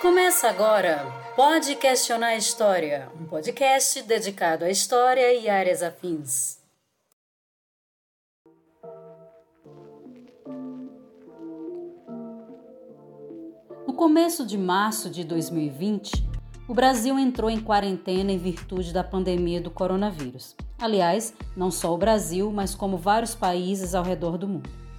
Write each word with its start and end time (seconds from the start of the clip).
Começa 0.00 0.48
agora 0.48 1.04
Pode 1.36 1.74
Questionar 1.76 2.28
a 2.28 2.36
História, 2.36 3.10
um 3.20 3.26
podcast 3.26 4.00
dedicado 4.00 4.64
à 4.64 4.70
história 4.70 5.34
e 5.34 5.46
áreas 5.46 5.82
afins. 5.82 6.58
No 13.86 13.92
começo 13.92 14.46
de 14.46 14.56
março 14.56 15.10
de 15.10 15.22
2020, 15.22 16.26
o 16.66 16.72
Brasil 16.72 17.18
entrou 17.18 17.50
em 17.50 17.60
quarentena 17.60 18.32
em 18.32 18.38
virtude 18.38 18.94
da 18.94 19.04
pandemia 19.04 19.60
do 19.60 19.70
coronavírus. 19.70 20.56
Aliás, 20.78 21.34
não 21.54 21.70
só 21.70 21.92
o 21.92 21.98
Brasil, 21.98 22.50
mas 22.50 22.74
como 22.74 22.96
vários 22.96 23.34
países 23.34 23.94
ao 23.94 24.02
redor 24.02 24.38
do 24.38 24.48
mundo. 24.48 24.89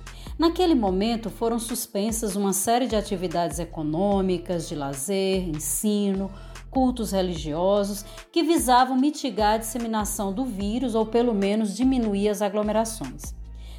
Naquele 0.41 0.73
momento 0.73 1.29
foram 1.29 1.59
suspensas 1.59 2.35
uma 2.35 2.51
série 2.51 2.87
de 2.87 2.95
atividades 2.95 3.59
econômicas, 3.59 4.67
de 4.67 4.73
lazer, 4.73 5.47
ensino, 5.47 6.31
cultos 6.71 7.11
religiosos 7.11 8.03
que 8.31 8.41
visavam 8.41 8.97
mitigar 8.97 9.53
a 9.53 9.57
disseminação 9.57 10.33
do 10.33 10.43
vírus 10.43 10.95
ou 10.95 11.05
pelo 11.05 11.35
menos 11.35 11.77
diminuir 11.77 12.27
as 12.27 12.41
aglomerações. 12.41 13.35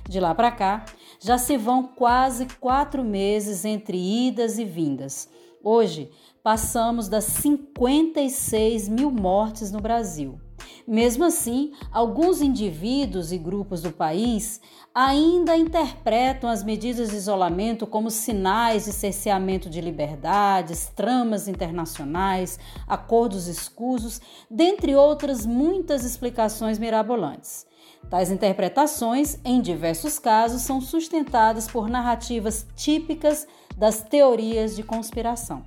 De 0.09 0.20
lá 0.20 0.33
para 0.37 0.53
cá, 0.53 0.84
já 1.19 1.37
se 1.37 1.56
vão 1.56 1.83
quase 1.83 2.47
quatro 2.61 3.03
meses 3.03 3.65
entre 3.65 3.98
idas 3.98 4.56
e 4.56 4.65
vindas. 4.65 5.29
Hoje, 5.65 6.12
passamos 6.45 7.09
das 7.09 7.25
56 7.25 8.89
mil 8.89 9.11
mortes 9.11 9.73
no 9.73 9.81
Brasil. 9.81 10.39
Mesmo 10.87 11.25
assim, 11.25 11.73
alguns 11.93 12.43
indivíduos 12.43 13.31
e 13.31 13.39
grupos 13.39 13.83
do 13.83 13.93
país 13.93 14.61
ainda 14.95 15.57
interpretam 15.57 16.51
as 16.51 16.63
medidas 16.63 17.11
de 17.11 17.17
isolamento 17.17 17.87
como 17.87 18.11
sinais 18.11 18.85
de 18.85 18.93
cerceamento 18.93 19.71
de 19.71 19.81
liberdades, 19.81 20.91
tramas 20.95 21.49
internacionais, 21.49 22.59
acordos 22.87 23.47
escusos, 23.47 24.21
dentre 24.51 24.95
outras 24.95 25.47
muitas 25.47 26.05
explicações 26.05 26.79
mirabolantes. 26.79 27.67
Tais 28.11 28.31
interpretações, 28.31 29.39
em 29.45 29.61
diversos 29.61 30.19
casos, 30.19 30.62
são 30.62 30.81
sustentadas 30.81 31.69
por 31.69 31.89
narrativas 31.89 32.67
típicas 32.75 33.47
das 33.77 34.03
teorias 34.03 34.77
de 34.77 34.83
conspiração. 34.83 35.65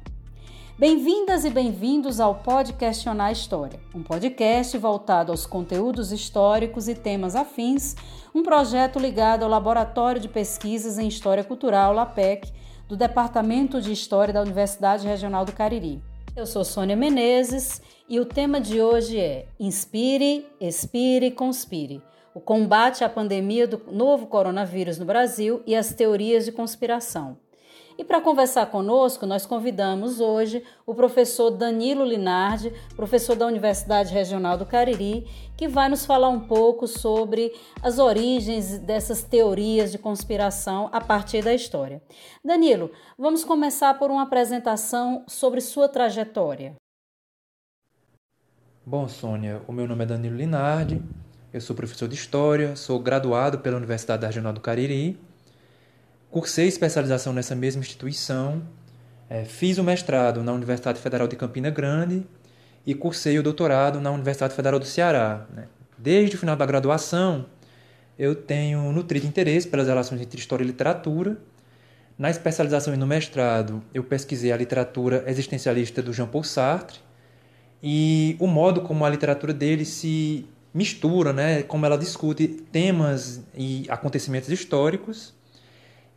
Bem-vindas 0.77 1.45
e 1.45 1.49
bem-vindos 1.49 2.19
ao 2.19 2.35
Pode 2.35 2.73
Questionar 2.73 3.31
História, 3.31 3.79
um 3.93 4.03
podcast 4.03 4.77
voltado 4.77 5.31
aos 5.31 5.45
conteúdos 5.45 6.11
históricos 6.11 6.89
e 6.89 6.93
temas 6.93 7.33
afins, 7.33 7.95
um 8.35 8.43
projeto 8.43 8.99
ligado 8.99 9.43
ao 9.43 9.49
Laboratório 9.49 10.19
de 10.19 10.27
Pesquisas 10.27 10.99
em 10.99 11.07
História 11.07 11.45
Cultural, 11.45 11.93
LAPEC, 11.93 12.51
do 12.89 12.97
Departamento 12.97 13.79
de 13.79 13.93
História 13.93 14.33
da 14.33 14.41
Universidade 14.41 15.07
Regional 15.07 15.45
do 15.45 15.53
Cariri. 15.53 16.03
Eu 16.35 16.45
sou 16.45 16.65
Sônia 16.65 16.97
Menezes 16.97 17.81
e 18.09 18.19
o 18.19 18.25
tema 18.25 18.59
de 18.59 18.81
hoje 18.81 19.17
é 19.17 19.47
Inspire, 19.57 20.45
Expire, 20.59 21.31
Conspire 21.31 22.03
o 22.35 22.41
combate 22.41 23.01
à 23.01 23.07
pandemia 23.07 23.65
do 23.65 23.81
novo 23.89 24.27
coronavírus 24.27 24.99
no 24.99 25.05
Brasil 25.05 25.63
e 25.65 25.73
as 25.73 25.93
teorias 25.93 26.43
de 26.43 26.51
conspiração. 26.51 27.37
E 27.97 28.03
para 28.03 28.19
conversar 28.19 28.65
conosco, 28.65 29.25
nós 29.25 29.45
convidamos 29.45 30.19
hoje 30.19 30.61
o 30.85 30.93
professor 30.93 31.49
Danilo 31.49 32.03
Linardi, 32.03 32.73
professor 32.93 33.37
da 33.37 33.47
Universidade 33.47 34.13
Regional 34.13 34.57
do 34.57 34.65
Cariri, 34.65 35.25
que 35.55 35.65
vai 35.65 35.87
nos 35.87 36.05
falar 36.05 36.27
um 36.27 36.41
pouco 36.41 36.87
sobre 36.87 37.53
as 37.81 37.97
origens 37.97 38.79
dessas 38.79 39.23
teorias 39.23 39.93
de 39.93 39.97
conspiração 39.97 40.89
a 40.91 40.99
partir 40.99 41.41
da 41.41 41.53
história. 41.53 42.01
Danilo, 42.43 42.91
vamos 43.17 43.45
começar 43.45 43.93
por 43.97 44.11
uma 44.11 44.23
apresentação 44.23 45.23
sobre 45.25 45.61
sua 45.61 45.87
trajetória. 45.87 46.75
Bom, 48.85 49.07
Sônia, 49.07 49.61
o 49.67 49.71
meu 49.71 49.87
nome 49.87 50.03
é 50.03 50.07
Danilo 50.07 50.35
Linardi, 50.35 51.01
eu 51.53 51.61
sou 51.61 51.73
professor 51.73 52.09
de 52.09 52.15
História, 52.15 52.75
sou 52.75 52.99
graduado 52.99 53.59
pela 53.59 53.77
Universidade 53.77 54.25
Regional 54.25 54.51
do 54.51 54.59
Cariri 54.59 55.17
Cursei 56.29 56.67
especialização 56.67 57.31
nessa 57.31 57.55
mesma 57.55 57.81
instituição, 57.81 58.61
é, 59.29 59.43
fiz 59.43 59.77
o 59.77 59.83
mestrado 59.83 60.43
na 60.43 60.53
Universidade 60.53 60.99
Federal 60.99 61.27
de 61.27 61.35
Campina 61.35 61.69
Grande 61.69 62.25
e 62.85 62.93
cursei 62.93 63.39
o 63.39 63.43
doutorado 63.43 63.99
na 63.99 64.11
Universidade 64.11 64.53
Federal 64.53 64.79
do 64.79 64.85
Ceará. 64.85 65.45
Né? 65.53 65.67
Desde 65.97 66.35
o 66.35 66.39
final 66.39 66.55
da 66.55 66.65
graduação, 66.65 67.45
eu 68.19 68.35
tenho 68.35 68.91
nutrido 68.91 69.25
interesse 69.25 69.67
pelas 69.67 69.87
relações 69.87 70.21
entre 70.21 70.39
história 70.39 70.63
e 70.63 70.67
literatura. 70.67 71.37
Na 72.17 72.29
especialização 72.29 72.93
e 72.93 72.97
no 72.97 73.07
mestrado, 73.07 73.83
eu 73.93 74.03
pesquisei 74.03 74.51
a 74.51 74.57
literatura 74.57 75.23
existencialista 75.27 76.01
do 76.01 76.13
Jean 76.13 76.27
Paul 76.27 76.43
Sartre 76.43 76.99
e 77.81 78.37
o 78.39 78.47
modo 78.47 78.81
como 78.81 79.03
a 79.05 79.09
literatura 79.09 79.53
dele 79.53 79.83
se 79.83 80.45
mistura, 80.73 81.33
né, 81.33 81.63
como 81.63 81.85
ela 81.85 81.97
discute 81.97 82.47
temas 82.47 83.41
e 83.55 83.85
acontecimentos 83.89 84.49
históricos 84.49 85.33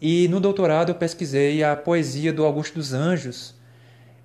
e 0.01 0.29
no 0.29 0.41
doutorado 0.41 0.91
eu 0.91 0.95
pesquisei 0.95 1.63
a 1.63 1.75
poesia 1.75 2.33
do 2.33 2.45
Augusto 2.45 2.75
dos 2.75 2.93
Anjos, 2.93 3.55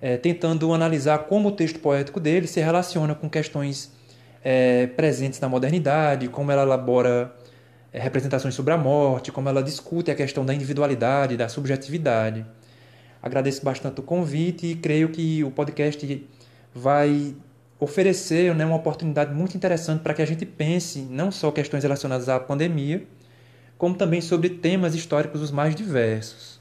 é, 0.00 0.16
tentando 0.16 0.72
analisar 0.72 1.18
como 1.20 1.48
o 1.48 1.52
texto 1.52 1.78
poético 1.80 2.20
dele 2.20 2.46
se 2.46 2.60
relaciona 2.60 3.14
com 3.14 3.28
questões 3.28 3.90
é, 4.44 4.86
presentes 4.88 5.40
na 5.40 5.48
modernidade, 5.48 6.28
como 6.28 6.52
ela 6.52 6.62
elabora 6.62 7.34
é, 7.92 7.98
representações 7.98 8.54
sobre 8.54 8.74
a 8.74 8.76
morte, 8.76 9.32
como 9.32 9.48
ela 9.48 9.62
discute 9.62 10.10
a 10.10 10.14
questão 10.14 10.44
da 10.44 10.54
individualidade, 10.54 11.36
da 11.36 11.48
subjetividade. 11.48 12.44
Agradeço 13.22 13.64
bastante 13.64 14.00
o 14.00 14.02
convite 14.02 14.66
e 14.66 14.74
creio 14.74 15.08
que 15.08 15.42
o 15.42 15.50
podcast 15.50 16.28
vai 16.74 17.34
oferecer 17.80 18.54
né, 18.54 18.66
uma 18.66 18.76
oportunidade 18.76 19.32
muito 19.32 19.56
interessante 19.56 20.02
para 20.02 20.12
que 20.12 20.20
a 20.20 20.26
gente 20.26 20.44
pense 20.44 21.00
não 21.00 21.30
só 21.30 21.50
questões 21.50 21.82
relacionadas 21.82 22.28
à 22.28 22.38
pandemia, 22.38 23.06
como 23.76 23.96
também 23.96 24.20
sobre 24.20 24.48
temas 24.48 24.94
históricos 24.94 25.42
os 25.42 25.50
mais 25.50 25.74
diversos. 25.74 26.53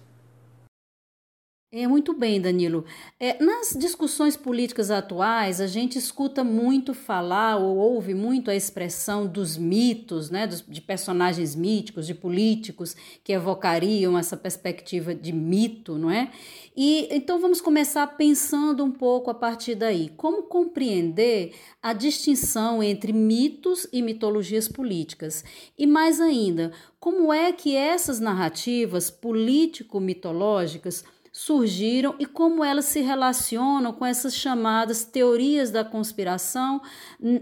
É 1.75 1.87
muito 1.87 2.13
bem, 2.13 2.39
Danilo. 2.39 2.85
É, 3.19 3.43
nas 3.43 3.75
discussões 3.75 4.37
políticas 4.37 4.91
atuais, 4.91 5.59
a 5.59 5.65
gente 5.65 5.97
escuta 5.97 6.43
muito 6.43 6.93
falar 6.93 7.55
ou 7.55 7.75
ouve 7.77 8.13
muito 8.13 8.51
a 8.51 8.55
expressão 8.55 9.25
dos 9.25 9.57
mitos, 9.57 10.29
né, 10.29 10.45
dos, 10.45 10.63
de 10.67 10.79
personagens 10.79 11.55
míticos, 11.55 12.05
de 12.05 12.13
políticos 12.13 12.95
que 13.23 13.33
evocariam 13.33 14.15
essa 14.15 14.37
perspectiva 14.37 15.15
de 15.15 15.33
mito, 15.33 15.97
não 15.97 16.11
é? 16.11 16.29
E 16.77 17.07
então 17.09 17.39
vamos 17.39 17.59
começar 17.59 18.05
pensando 18.05 18.83
um 18.83 18.91
pouco 18.91 19.31
a 19.31 19.33
partir 19.33 19.73
daí. 19.73 20.09
Como 20.09 20.43
compreender 20.43 21.55
a 21.81 21.91
distinção 21.91 22.83
entre 22.83 23.11
mitos 23.11 23.87
e 23.91 24.03
mitologias 24.03 24.67
políticas? 24.67 25.43
E 25.75 25.87
mais 25.87 26.21
ainda, 26.21 26.71
como 26.99 27.33
é 27.33 27.51
que 27.51 27.75
essas 27.75 28.19
narrativas 28.19 29.09
político-mitológicas 29.09 31.03
surgiram 31.33 32.15
e 32.19 32.27
como 32.27 32.63
elas 32.63 32.85
se 32.85 33.01
relacionam 33.01 33.91
com 33.91 34.05
essas 34.05 34.35
chamadas 34.35 35.03
teorias 35.03 35.71
da 35.71 35.83
conspiração 35.83 36.79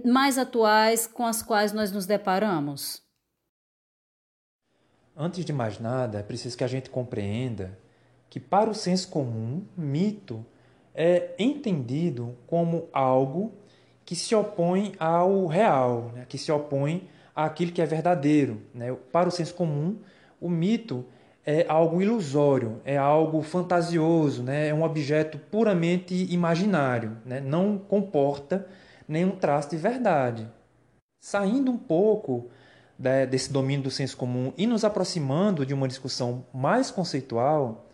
mais 0.05 0.37
atuais 0.37 1.05
com 1.05 1.25
as 1.25 1.41
quais 1.41 1.73
nós 1.73 1.91
nos 1.91 2.05
deparamos? 2.05 3.03
Antes 5.15 5.43
de 5.43 5.51
mais 5.51 5.77
nada, 5.77 6.19
é 6.19 6.23
preciso 6.23 6.57
que 6.57 6.63
a 6.63 6.67
gente 6.67 6.89
compreenda 6.89 7.77
que, 8.29 8.39
para 8.39 8.69
o 8.69 8.73
senso 8.73 9.09
comum, 9.09 9.61
mito 9.75 10.43
é 10.95 11.35
entendido 11.37 12.35
como 12.47 12.87
algo 12.93 13.51
que 14.05 14.15
se 14.15 14.33
opõe 14.33 14.95
ao 14.97 15.47
real, 15.47 16.13
né? 16.15 16.25
que 16.27 16.37
se 16.37 16.49
opõe 16.49 17.09
àquilo 17.35 17.73
que 17.73 17.81
é 17.81 17.85
verdadeiro. 17.85 18.61
Né? 18.73 18.93
Para 19.11 19.27
o 19.27 19.31
senso 19.31 19.53
comum, 19.53 19.97
o 20.39 20.49
mito 20.49 21.05
é 21.45 21.65
algo 21.67 22.01
ilusório, 22.01 22.81
é 22.85 22.97
algo 22.97 23.41
fantasioso, 23.41 24.43
né? 24.43 24.67
é 24.67 24.73
um 24.73 24.83
objeto 24.83 25.37
puramente 25.37 26.13
imaginário, 26.31 27.17
né? 27.25 27.39
não 27.39 27.77
comporta 27.77 28.67
nenhum 29.07 29.31
traço 29.31 29.71
de 29.71 29.77
verdade. 29.77 30.47
Saindo 31.19 31.71
um 31.71 31.77
pouco 31.77 32.49
né, 32.97 33.25
desse 33.25 33.51
domínio 33.51 33.83
do 33.83 33.91
senso 33.91 34.15
comum 34.15 34.53
e 34.57 34.67
nos 34.67 34.83
aproximando 34.83 35.65
de 35.65 35.73
uma 35.73 35.87
discussão 35.87 36.45
mais 36.53 36.91
conceitual, 36.91 37.89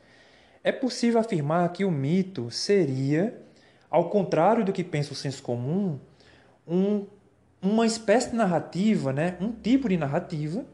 é 0.64 0.72
possível 0.72 1.20
afirmar 1.20 1.72
que 1.72 1.86
o 1.86 1.92
mito 1.92 2.52
seria, 2.52 3.42
ao 3.90 4.10
contrário 4.10 4.66
do 4.66 4.74
que 4.74 4.84
pensa 4.84 5.14
o 5.14 5.16
senso 5.16 5.42
comum, 5.42 5.98
um, 6.68 7.06
uma 7.62 7.86
espécie 7.86 8.32
de 8.32 8.36
narrativa, 8.36 9.14
né? 9.14 9.38
um 9.40 9.54
tipo 9.54 9.88
de 9.88 9.96
narrativa 9.96 10.66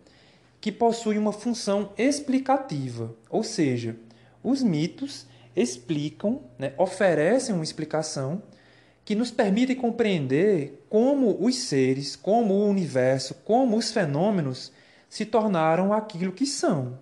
que 0.64 0.72
possui 0.72 1.18
uma 1.18 1.34
função 1.34 1.92
explicativa, 1.98 3.14
ou 3.30 3.44
seja, 3.44 3.98
os 4.42 4.64
mitos 4.64 5.28
explicam, 5.54 6.40
né, 6.58 6.72
oferecem 6.78 7.54
uma 7.54 7.66
explicação 7.66 8.42
que 9.04 9.14
nos 9.14 9.30
permite 9.30 9.76
compreender 9.76 10.82
como 10.90 11.36
os 11.46 11.56
seres, 11.56 12.16
como 12.16 12.54
o 12.54 12.70
universo, 12.70 13.36
como 13.44 13.76
os 13.76 13.92
fenômenos 13.92 14.72
se 15.10 15.26
tornaram 15.26 15.92
aquilo 15.92 16.32
que 16.32 16.46
são. 16.46 16.98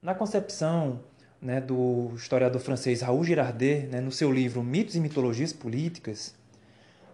Na 0.00 0.14
concepção 0.14 1.00
né, 1.38 1.60
do 1.60 2.12
historiador 2.16 2.62
francês 2.62 3.02
Raul 3.02 3.24
Girardet, 3.24 3.88
né, 3.88 4.00
no 4.00 4.10
seu 4.10 4.32
livro 4.32 4.62
Mitos 4.62 4.96
e 4.96 5.00
Mitologias 5.00 5.52
Políticas, 5.52 6.34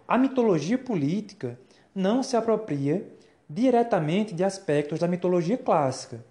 a 0.07 0.17
mitologia 0.17 0.77
política 0.77 1.59
não 1.93 2.23
se 2.23 2.37
apropria 2.37 3.05
diretamente 3.49 4.33
de 4.33 4.43
aspectos 4.43 4.99
da 4.99 5.07
mitologia 5.07 5.57
clássica. 5.57 6.23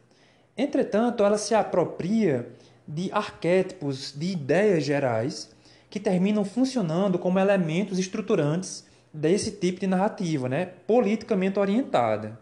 Entretanto, 0.56 1.24
ela 1.24 1.36
se 1.36 1.54
apropria 1.54 2.48
de 2.86 3.10
arquétipos, 3.12 4.12
de 4.16 4.32
ideias 4.32 4.84
gerais 4.84 5.50
que 5.90 5.98
terminam 5.98 6.44
funcionando 6.44 7.18
como 7.18 7.38
elementos 7.38 7.98
estruturantes 7.98 8.86
desse 9.12 9.50
tipo 9.52 9.80
de 9.80 9.86
narrativa, 9.86 10.48
né, 10.48 10.66
politicamente 10.86 11.58
orientada. 11.58 12.38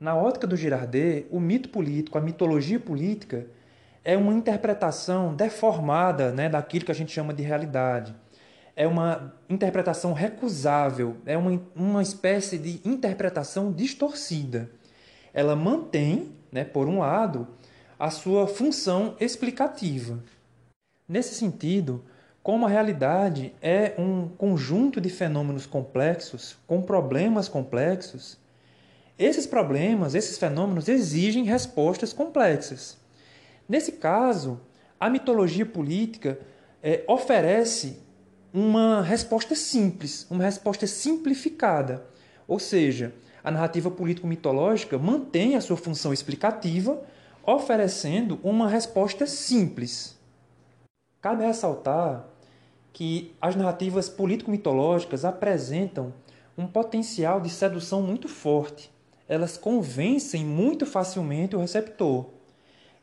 Na 0.00 0.16
ótica 0.16 0.46
do 0.46 0.56
Girardet, 0.56 1.26
o 1.30 1.38
mito 1.38 1.68
político, 1.68 2.18
a 2.18 2.20
mitologia 2.20 2.80
política, 2.80 3.46
é 4.04 4.16
uma 4.16 4.34
interpretação 4.34 5.34
deformada 5.34 6.32
né, 6.32 6.48
daquilo 6.48 6.84
que 6.84 6.92
a 6.92 6.94
gente 6.94 7.12
chama 7.12 7.32
de 7.32 7.42
realidade. 7.42 8.14
É 8.76 8.86
uma 8.86 9.34
interpretação 9.48 10.12
recusável, 10.12 11.16
é 11.24 11.38
uma, 11.38 11.62
uma 11.74 12.02
espécie 12.02 12.58
de 12.58 12.80
interpretação 12.84 13.72
distorcida. 13.72 14.70
Ela 15.32 15.54
mantém, 15.54 16.32
né, 16.50 16.64
por 16.64 16.88
um 16.88 16.98
lado, 16.98 17.46
a 17.98 18.10
sua 18.10 18.46
função 18.46 19.16
explicativa. 19.20 20.18
Nesse 21.08 21.34
sentido, 21.34 22.04
como 22.42 22.66
a 22.66 22.68
realidade 22.68 23.54
é 23.62 23.94
um 23.96 24.28
conjunto 24.28 25.00
de 25.00 25.08
fenômenos 25.08 25.64
complexos, 25.64 26.56
com 26.66 26.82
problemas 26.82 27.48
complexos, 27.48 28.38
esses 29.18 29.46
problemas, 29.46 30.14
esses 30.14 30.36
fenômenos 30.36 30.88
exigem 30.88 31.44
respostas 31.44 32.12
complexas. 32.12 32.98
Nesse 33.68 33.92
caso, 33.92 34.60
a 34.98 35.08
mitologia 35.08 35.64
política 35.64 36.38
é, 36.82 37.04
oferece 37.08 38.03
uma 38.54 39.02
resposta 39.02 39.56
simples, 39.56 40.28
uma 40.30 40.44
resposta 40.44 40.86
simplificada. 40.86 42.06
Ou 42.46 42.60
seja, 42.60 43.12
a 43.42 43.50
narrativa 43.50 43.90
político-mitológica 43.90 44.96
mantém 44.96 45.56
a 45.56 45.60
sua 45.60 45.76
função 45.76 46.12
explicativa, 46.12 47.02
oferecendo 47.44 48.38
uma 48.44 48.68
resposta 48.68 49.26
simples. 49.26 50.16
Cabe 51.20 51.44
ressaltar 51.44 52.26
que 52.92 53.34
as 53.42 53.56
narrativas 53.56 54.08
político-mitológicas 54.08 55.24
apresentam 55.24 56.14
um 56.56 56.68
potencial 56.68 57.40
de 57.40 57.50
sedução 57.50 58.02
muito 58.02 58.28
forte. 58.28 58.88
Elas 59.28 59.56
convencem 59.56 60.44
muito 60.44 60.86
facilmente 60.86 61.56
o 61.56 61.58
receptor. 61.58 62.26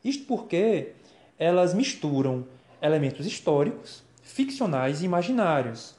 Isto 0.02 0.24
porque 0.24 0.92
elas 1.38 1.74
misturam 1.74 2.46
elementos 2.80 3.26
históricos, 3.26 4.02
ficcionais 4.32 5.02
e 5.02 5.04
imaginários. 5.04 5.94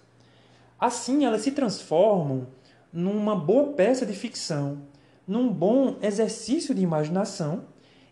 Assim, 0.80 1.24
elas 1.24 1.42
se 1.42 1.52
transformam 1.52 2.48
numa 2.92 3.36
boa 3.36 3.74
peça 3.74 4.06
de 4.06 4.14
ficção, 4.14 4.84
num 5.28 5.50
bom 5.50 5.98
exercício 6.02 6.76
de 6.76 6.82
imaginação 6.82 7.66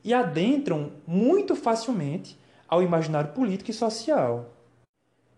e 0.04 0.14
adentram 0.14 0.94
muito 1.06 1.56
facilmente 1.56 2.40
ao 2.68 2.82
imaginário 2.82 3.34
político 3.34 3.72
e 3.72 3.74
social. 3.74 4.54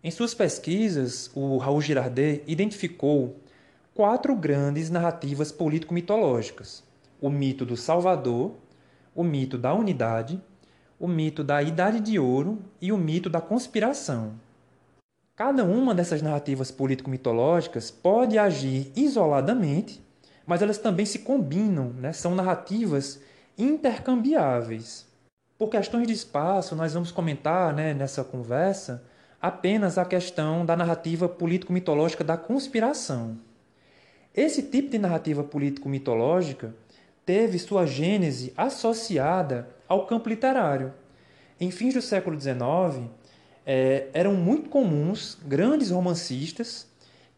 Em 0.04 0.12
suas 0.12 0.34
pesquisas, 0.34 1.32
o 1.34 1.58
Raul 1.58 1.82
Girardet 1.82 2.44
identificou 2.46 3.40
quatro 3.94 4.36
grandes 4.36 4.90
narrativas 4.90 5.52
político-mitológicas: 5.52 6.84
o 7.22 7.30
mito 7.30 7.66
do 7.66 7.76
Salvador, 7.76 8.56
o 9.16 9.24
mito 9.24 9.58
da 9.58 9.74
unidade, 9.74 10.42
o 11.00 11.08
mito 11.08 11.44
da 11.44 11.62
Idade 11.62 12.00
de 12.00 12.20
Ouro 12.20 12.60
e 12.82 12.92
o 12.92 12.98
mito 12.98 13.30
da 13.30 13.42
conspiração. 13.42 14.34
Cada 15.36 15.64
uma 15.64 15.96
dessas 15.96 16.22
narrativas 16.22 16.70
político-mitológicas 16.70 17.90
pode 17.90 18.38
agir 18.38 18.92
isoladamente, 18.96 20.00
mas 20.46 20.62
elas 20.62 20.78
também 20.78 21.08
se 21.08 21.20
combinam, 21.20 21.90
né? 21.90 22.14
são 22.14 22.36
narrativas 22.36 23.20
intercambiáveis. 23.58 25.08
Por 25.58 25.70
questões 25.70 26.06
de 26.06 26.14
espaço, 26.14 26.76
nós 26.76 26.94
vamos 26.94 27.12
comentar 27.12 27.74
né, 27.74 27.96
nessa 27.96 28.24
conversa 28.24 29.04
apenas 29.42 29.98
a 29.98 30.06
questão 30.06 30.64
da 30.64 30.76
narrativa 30.76 31.28
político-mitológica 31.28 32.24
da 32.24 32.38
conspiração. 32.38 33.40
Esse 34.36 34.62
tipo 34.62 34.92
de 34.92 35.00
narrativa 35.00 35.44
político-mitológica 35.44 36.76
teve 37.26 37.58
sua 37.58 37.88
gênese 37.88 38.54
associada 38.56 39.68
ao 39.88 40.06
campo 40.06 40.30
literário. 40.30 40.94
Em 41.60 41.72
fins 41.72 41.96
do 41.96 42.02
século 42.04 42.40
XIX, 42.40 43.10
é, 43.66 44.08
eram 44.14 44.34
muito 44.34 44.70
comuns 44.70 45.38
grandes 45.46 45.90
romancistas 45.90 46.88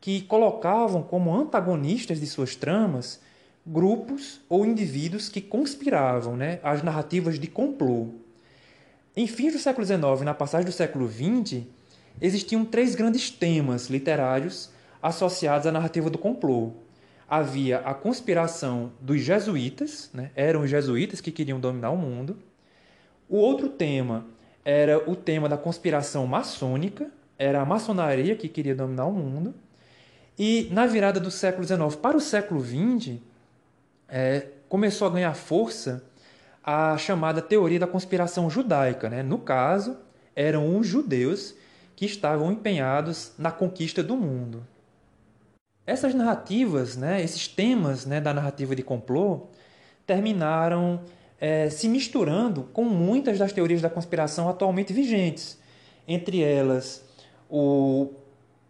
que 0.02 0.22
colocavam 0.22 1.02
como 1.02 1.34
antagonistas 1.34 2.20
de 2.20 2.28
suas 2.28 2.56
tramas 2.56 3.20
grupos 3.66 4.40
ou 4.48 4.66
indivíduos 4.66 5.28
que 5.28 5.42
conspiravam, 5.42 6.38
né, 6.38 6.60
as 6.62 6.84
narrativas 6.84 7.40
de 7.40 7.48
complô. 7.48 8.10
Em 9.18 9.28
fins 9.28 9.54
do 9.54 9.60
século 9.60 9.86
XIX, 9.86 10.22
na 10.24 10.34
passagem 10.34 10.66
do 10.66 10.72
século 10.72 11.10
XX, 11.10 11.64
existiam 12.22 12.64
três 12.64 12.96
grandes 12.96 13.30
temas 13.30 13.88
literários 13.88 14.70
associados 15.02 15.66
à 15.66 15.72
narrativa 15.72 16.10
do 16.10 16.18
complô. 16.18 16.74
Havia 17.28 17.80
a 17.80 17.94
conspiração 17.94 18.92
dos 19.02 19.22
jesuítas, 19.22 20.12
né? 20.14 20.32
eram 20.36 20.62
os 20.62 20.70
jesuítas 20.70 21.22
que 21.22 21.32
queriam 21.32 21.60
dominar 21.60 21.90
o 21.90 21.98
mundo. 21.98 22.38
O 23.28 23.38
outro 23.38 23.70
tema 23.70 24.28
era 24.66 25.10
o 25.10 25.16
tema 25.16 25.48
da 25.48 25.58
conspiração 25.58 26.26
maçônica, 26.26 27.12
era 27.38 27.62
a 27.62 27.66
maçonaria 27.66 28.36
que 28.36 28.50
queria 28.50 28.74
dominar 28.74 29.06
o 29.06 29.14
mundo. 29.14 29.54
E 30.38 30.68
na 30.72 30.88
virada 30.88 31.20
do 31.20 31.30
século 31.30 31.66
XIX 31.66 31.96
para 31.96 32.18
o 32.18 32.22
século 32.22 32.62
XX, 32.62 33.20
é, 34.10 34.48
começou 34.68 35.08
a 35.08 35.12
ganhar 35.12 35.34
força 35.36 36.04
a 36.64 36.98
chamada 36.98 37.44
teoria 37.44 37.80
da 37.80 37.86
conspiração 37.86 38.50
judaica. 38.50 39.08
Né? 39.08 39.22
No 39.22 39.38
caso, 39.38 39.98
eram 40.36 40.78
os 40.78 40.88
judeus 40.88 41.54
que 41.96 42.06
estavam 42.06 42.52
empenhados 42.52 43.34
na 43.38 43.52
conquista 43.52 44.02
do 44.02 44.18
mundo. 44.18 44.66
Essas 45.86 46.16
narrativas, 46.16 46.98
né, 46.98 47.22
esses 47.22 47.48
temas 47.48 48.08
né, 48.08 48.20
da 48.20 48.34
narrativa 48.34 48.76
de 48.76 48.82
complô, 48.82 49.48
terminaram 50.06 51.02
é, 51.40 51.70
se 51.70 51.88
misturando 51.88 52.64
com 52.74 52.84
muitas 52.84 53.38
das 53.38 53.52
teorias 53.52 53.82
da 53.82 53.90
conspiração 53.90 54.48
atualmente 54.50 54.94
vigentes, 54.94 55.58
entre 56.08 56.42
elas 56.42 57.04
o 57.50 58.14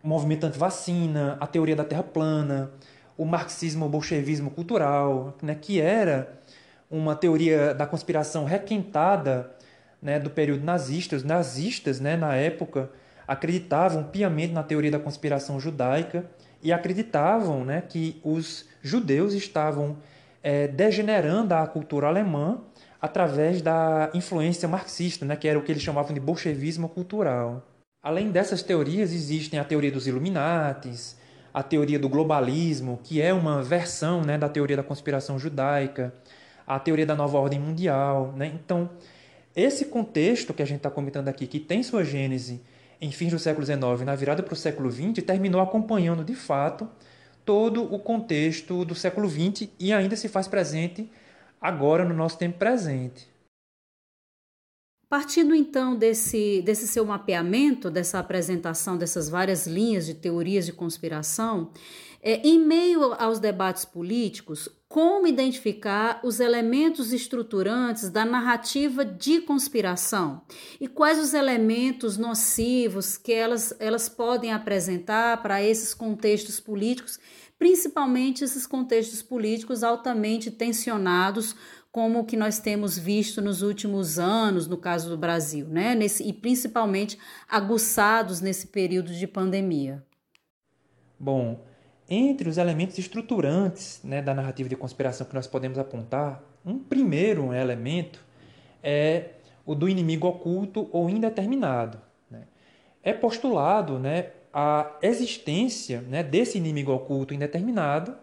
movimento 0.04 0.46
anti-vacina, 0.46 1.38
a 1.40 1.48
teoria 1.48 1.76
da 1.76 1.84
Terra 1.84 2.04
plana, 2.04 2.72
o 3.18 3.26
marxismo 3.26 3.88
bolchevismo 3.88 4.52
cultural, 4.52 5.36
né, 5.42 5.56
que 5.56 5.80
era 5.80 6.40
uma 6.90 7.16
teoria 7.16 7.74
da 7.74 7.88
conspiração 7.88 8.46
requentada 8.46 9.52
né, 10.02 10.20
do 10.20 10.30
período 10.30 10.64
nazista. 10.64 11.16
Os 11.16 11.24
nazistas, 11.24 12.00
né, 12.00 12.16
na 12.16 12.36
época, 12.36 12.90
acreditavam 13.28 14.04
piamente 14.04 14.54
na 14.54 14.64
teoria 14.64 14.92
da 14.92 15.00
conspiração 15.00 15.60
judaica 15.60 16.30
e 16.62 16.72
acreditavam 16.72 17.66
né, 17.66 17.82
que 17.82 18.20
os 18.24 18.66
judeus 18.82 19.34
estavam 19.34 19.98
é, 20.46 20.68
degenerando 20.68 21.56
a 21.56 21.66
cultura 21.66 22.06
alemã 22.06 22.60
através 23.02 23.64
da 23.64 24.12
influência 24.14 24.68
marxista, 24.68 25.26
né, 25.26 25.36
que 25.36 25.48
era 25.48 25.58
o 25.58 25.64
que 25.64 25.72
eles 25.72 25.82
chamavam 25.82 26.14
de 26.14 26.20
bolchevismo 26.20 26.88
cultural. 26.88 27.66
Além 28.04 28.30
dessas 28.30 28.62
teorias, 28.62 29.12
existem 29.12 29.60
a 29.60 29.64
teoria 29.64 29.92
dos 29.92 30.06
Illuminatis, 30.06 31.18
a 31.52 31.64
teoria 31.64 31.98
do 31.98 32.08
globalismo, 32.08 33.00
que 33.04 33.20
é 33.20 33.34
uma 33.34 33.64
versão 33.64 34.22
né, 34.22 34.38
da 34.38 34.48
teoria 34.48 34.78
da 34.78 34.84
conspiração 34.84 35.40
judaica, 35.40 36.14
a 36.68 36.78
teoria 36.78 37.08
da 37.08 37.16
nova 37.16 37.40
ordem 37.40 37.60
mundial. 37.60 38.32
Né? 38.38 38.52
Então, 38.54 38.88
esse 39.56 39.86
contexto 39.86 40.54
que 40.54 40.62
a 40.62 40.66
gente 40.66 40.78
está 40.78 40.92
comentando 40.92 41.28
aqui, 41.28 41.48
que 41.48 41.60
tem 41.60 41.82
sua 41.82 42.04
gênese 42.04 42.62
em 43.02 43.12
fins 43.12 43.32
do 43.32 43.40
século 43.40 43.66
XIX, 43.66 44.06
na 44.06 44.14
virada 44.14 44.44
para 44.44 44.54
o 44.54 44.58
século 44.58 44.92
XX, 44.92 45.24
terminou 45.26 45.60
acompanhando 45.60 46.24
de 46.24 46.36
fato 46.36 46.88
todo 47.46 47.84
o 47.84 48.00
contexto 48.00 48.84
do 48.84 48.96
século 48.96 49.30
XX 49.30 49.70
e 49.80 49.94
ainda 49.94 50.16
se 50.16 50.28
faz 50.28 50.48
presente 50.48 51.10
agora 51.62 52.04
no 52.04 52.14
nosso 52.14 52.38
tempo 52.38 52.58
presente. 52.58 53.28
Partindo 55.08 55.54
então 55.54 55.96
desse, 55.96 56.64
desse 56.64 56.88
seu 56.88 57.06
mapeamento, 57.06 57.92
dessa 57.92 58.20
apresentação 58.20 58.98
dessas 58.98 59.30
várias 59.30 59.68
linhas 59.68 60.08
de 60.08 60.16
teorias 60.16 60.66
de 60.66 60.74
conspiração, 60.74 61.72
é, 62.22 62.42
em 62.46 62.60
meio 62.60 63.14
aos 63.14 63.40
debates 63.40 63.86
políticos, 63.86 64.68
como 64.96 65.28
identificar 65.28 66.22
os 66.24 66.40
elementos 66.40 67.12
estruturantes 67.12 68.10
da 68.10 68.24
narrativa 68.24 69.04
de 69.04 69.42
conspiração 69.42 70.42
e 70.80 70.88
quais 70.88 71.20
os 71.20 71.34
elementos 71.34 72.18
nocivos 72.18 73.18
que 73.18 73.34
elas, 73.34 73.76
elas 73.78 74.08
podem 74.08 74.54
apresentar 74.54 75.44
para 75.44 75.62
esses 75.62 75.94
contextos 75.94 76.62
políticos, 76.62 77.20
principalmente 77.60 78.46
esses 78.46 78.66
contextos 78.66 79.22
políticos 79.22 79.84
altamente 79.84 80.50
tensionados 80.50 81.58
como 81.92 82.20
o 82.20 82.26
que 82.26 82.38
nós 82.38 82.60
temos 82.60 82.98
visto 82.98 83.42
nos 83.42 83.62
últimos 83.62 84.18
anos, 84.18 84.66
no 84.66 84.78
caso 84.78 85.10
do 85.10 85.18
Brasil, 85.18 85.68
né? 85.68 85.94
Nesse, 85.94 86.24
e 86.24 86.32
principalmente 86.32 87.20
aguçados 87.50 88.40
nesse 88.40 88.68
período 88.68 89.14
de 89.14 89.28
pandemia? 89.28 90.06
Bom, 91.20 91.75
entre 92.10 92.48
os 92.48 92.58
elementos 92.58 92.98
estruturantes 92.98 94.00
né, 94.04 94.22
da 94.22 94.34
narrativa 94.34 94.70
de 94.70 94.76
conspiração 94.76 95.26
que 95.26 95.34
nós 95.34 95.48
podemos 95.48 95.78
apontar, 95.78 96.44
um 96.66 96.78
primeiro 96.78 97.54
elemento 97.54 98.24
é 98.84 99.32
o 99.66 99.74
do 99.74 99.90
inimigo 99.90 100.28
oculto 100.28 100.88
ou 100.92 101.10
indeterminado. 101.10 102.00
Né? 102.30 102.44
É 103.04 103.14
postulado 103.14 103.98
né, 103.98 104.30
a 104.54 104.92
existência 105.02 106.02
né, 106.02 106.22
desse 106.22 106.58
inimigo 106.58 106.92
oculto 106.92 107.34
indeterminado, 107.34 108.16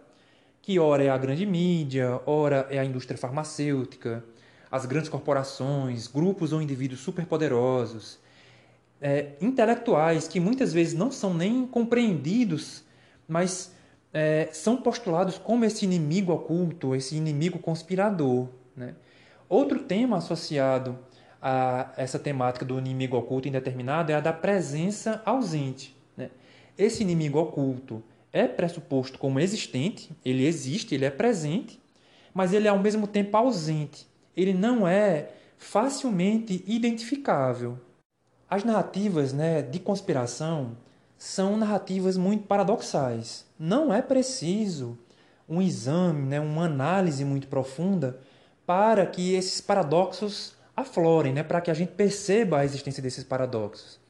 que 0.60 0.78
ora 0.78 1.02
é 1.02 1.10
a 1.10 1.18
grande 1.18 1.44
mídia, 1.44 2.20
ora 2.24 2.68
é 2.70 2.78
a 2.78 2.84
indústria 2.84 3.18
farmacêutica, 3.18 4.24
as 4.70 4.86
grandes 4.86 5.10
corporações, 5.10 6.06
grupos 6.06 6.52
ou 6.52 6.62
indivíduos 6.62 7.00
superpoderosos, 7.00 8.18
é, 9.00 9.32
intelectuais 9.40 10.28
que 10.28 10.38
muitas 10.38 10.72
vezes 10.72 10.94
não 10.94 11.10
são 11.10 11.34
nem 11.34 11.66
compreendidos, 11.66 12.84
mas 13.28 13.74
é, 14.12 14.48
são 14.52 14.76
postulados 14.76 15.38
como 15.38 15.64
esse 15.64 15.84
inimigo 15.84 16.32
oculto, 16.32 16.94
esse 16.94 17.16
inimigo 17.16 17.58
conspirador. 17.58 18.48
Né? 18.76 18.94
Outro 19.48 19.80
tema 19.80 20.18
associado 20.18 20.98
a 21.40 21.92
essa 21.96 22.18
temática 22.18 22.64
do 22.64 22.78
inimigo 22.78 23.16
oculto 23.16 23.48
indeterminado 23.48 24.12
é 24.12 24.14
a 24.14 24.20
da 24.20 24.32
presença 24.32 25.22
ausente. 25.24 25.96
Né? 26.16 26.30
Esse 26.76 27.02
inimigo 27.02 27.38
oculto 27.38 28.02
é 28.32 28.46
pressuposto 28.46 29.18
como 29.18 29.40
existente, 29.40 30.10
ele 30.24 30.46
existe, 30.46 30.94
ele 30.94 31.04
é 31.04 31.10
presente, 31.10 31.80
mas 32.32 32.52
ele 32.52 32.66
é 32.66 32.70
ao 32.70 32.78
mesmo 32.78 33.06
tempo 33.06 33.36
ausente. 33.36 34.06
Ele 34.36 34.54
não 34.54 34.88
é 34.88 35.30
facilmente 35.58 36.64
identificável. 36.66 37.78
As 38.48 38.64
narrativas 38.64 39.32
né, 39.32 39.62
de 39.62 39.78
conspiração 39.78 40.76
são 41.22 41.56
narrativas 41.56 42.16
muito 42.16 42.48
paradoxais. 42.48 43.46
Não 43.56 43.94
é 43.94 44.02
preciso 44.02 44.98
um 45.48 45.62
exame, 45.62 46.22
né, 46.22 46.40
uma 46.40 46.64
análise 46.64 47.24
muito 47.24 47.46
profunda 47.46 48.18
para 48.66 49.06
que 49.06 49.34
esses 49.34 49.60
paradoxos 49.60 50.52
aflorem, 50.76 51.32
né, 51.32 51.44
para 51.44 51.60
que 51.60 51.70
a 51.70 51.74
gente 51.74 51.92
perceba 51.92 52.58
a 52.58 52.64
existência 52.64 53.00
desses 53.00 53.22
paradoxos. 53.22 54.00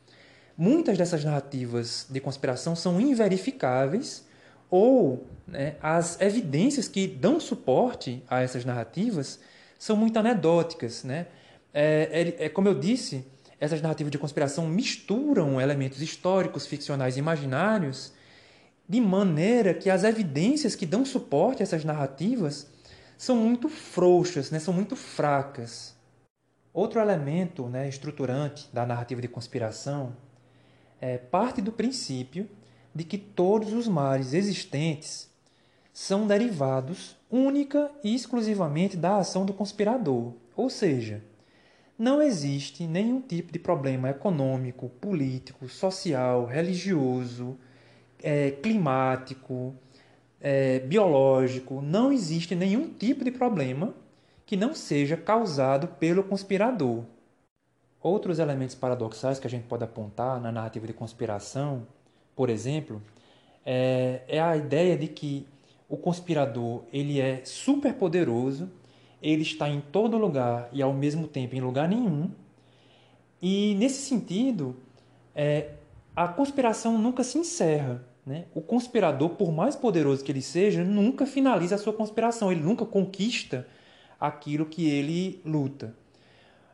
Muitas 0.56 0.96
dessas 0.96 1.22
narrativas 1.22 2.06
de 2.08 2.18
conspiração 2.18 2.74
são 2.74 2.98
inverificáveis 2.98 4.26
ou 4.70 5.26
né, 5.46 5.76
as 5.82 6.18
evidências 6.18 6.88
que 6.88 7.06
dão 7.06 7.38
suporte 7.38 8.24
a 8.26 8.40
essas 8.40 8.64
narrativas 8.64 9.38
são 9.78 9.96
muito 9.96 10.18
anedóticas. 10.18 11.04
Né? 11.04 11.26
É, 11.74 12.34
é, 12.38 12.46
é, 12.46 12.48
como 12.48 12.68
eu 12.68 12.74
disse, 12.74 13.26
essas 13.62 13.80
narrativas 13.80 14.10
de 14.10 14.18
conspiração 14.18 14.66
misturam 14.66 15.60
elementos 15.60 16.02
históricos, 16.02 16.66
ficcionais 16.66 17.16
e 17.16 17.20
imaginários 17.20 18.12
de 18.88 19.00
maneira 19.00 19.72
que 19.72 19.88
as 19.88 20.02
evidências 20.02 20.74
que 20.74 20.84
dão 20.84 21.04
suporte 21.04 21.62
a 21.62 21.62
essas 21.62 21.84
narrativas 21.84 22.66
são 23.16 23.36
muito 23.36 23.68
frouxas, 23.68 24.50
né? 24.50 24.58
são 24.58 24.74
muito 24.74 24.96
fracas. 24.96 25.94
Outro 26.74 26.98
elemento 26.98 27.68
né, 27.68 27.88
estruturante 27.88 28.68
da 28.72 28.84
narrativa 28.84 29.20
de 29.20 29.28
conspiração 29.28 30.16
é 31.00 31.16
parte 31.16 31.62
do 31.62 31.70
princípio 31.70 32.50
de 32.92 33.04
que 33.04 33.16
todos 33.16 33.72
os 33.72 33.86
mares 33.86 34.34
existentes 34.34 35.30
são 35.92 36.26
derivados 36.26 37.16
única 37.30 37.92
e 38.02 38.12
exclusivamente 38.12 38.96
da 38.96 39.18
ação 39.18 39.46
do 39.46 39.52
conspirador, 39.52 40.32
ou 40.56 40.68
seja, 40.68 41.22
não 42.02 42.20
existe 42.20 42.84
nenhum 42.84 43.20
tipo 43.20 43.52
de 43.52 43.60
problema 43.60 44.10
econômico, 44.10 44.88
político, 44.88 45.68
social, 45.68 46.46
religioso, 46.46 47.56
é, 48.20 48.50
climático, 48.50 49.72
é, 50.40 50.80
biológico, 50.80 51.80
não 51.80 52.12
existe 52.12 52.56
nenhum 52.56 52.92
tipo 52.92 53.24
de 53.24 53.30
problema 53.30 53.94
que 54.44 54.56
não 54.56 54.74
seja 54.74 55.16
causado 55.16 55.86
pelo 55.86 56.24
conspirador. 56.24 57.04
Outros 58.02 58.40
elementos 58.40 58.74
paradoxais 58.74 59.38
que 59.38 59.46
a 59.46 59.50
gente 59.50 59.68
pode 59.68 59.84
apontar 59.84 60.40
na 60.40 60.50
narrativa 60.50 60.88
de 60.88 60.92
conspiração, 60.92 61.86
por 62.34 62.50
exemplo, 62.50 63.00
é, 63.64 64.22
é 64.26 64.40
a 64.40 64.56
ideia 64.56 64.98
de 64.98 65.06
que 65.06 65.46
o 65.88 65.96
conspirador 65.96 66.82
ele 66.92 67.20
é 67.20 67.44
super 67.44 67.94
poderoso, 67.94 68.68
ele 69.22 69.42
está 69.42 69.68
em 69.68 69.80
todo 69.80 70.18
lugar 70.18 70.68
e 70.72 70.82
ao 70.82 70.92
mesmo 70.92 71.28
tempo 71.28 71.54
em 71.54 71.60
lugar 71.60 71.88
nenhum. 71.88 72.30
E 73.40 73.74
nesse 73.76 74.02
sentido, 74.02 74.76
é, 75.34 75.70
a 76.14 76.26
conspiração 76.28 76.98
nunca 76.98 77.22
se 77.22 77.38
encerra. 77.38 78.04
Né? 78.26 78.44
O 78.54 78.60
conspirador, 78.60 79.30
por 79.30 79.52
mais 79.52 79.74
poderoso 79.74 80.24
que 80.24 80.30
ele 80.30 80.42
seja, 80.42 80.84
nunca 80.84 81.26
finaliza 81.26 81.76
a 81.76 81.78
sua 81.78 81.92
conspiração, 81.92 82.52
ele 82.52 82.60
nunca 82.60 82.84
conquista 82.84 83.66
aquilo 84.20 84.66
que 84.66 84.88
ele 84.88 85.40
luta. 85.44 85.94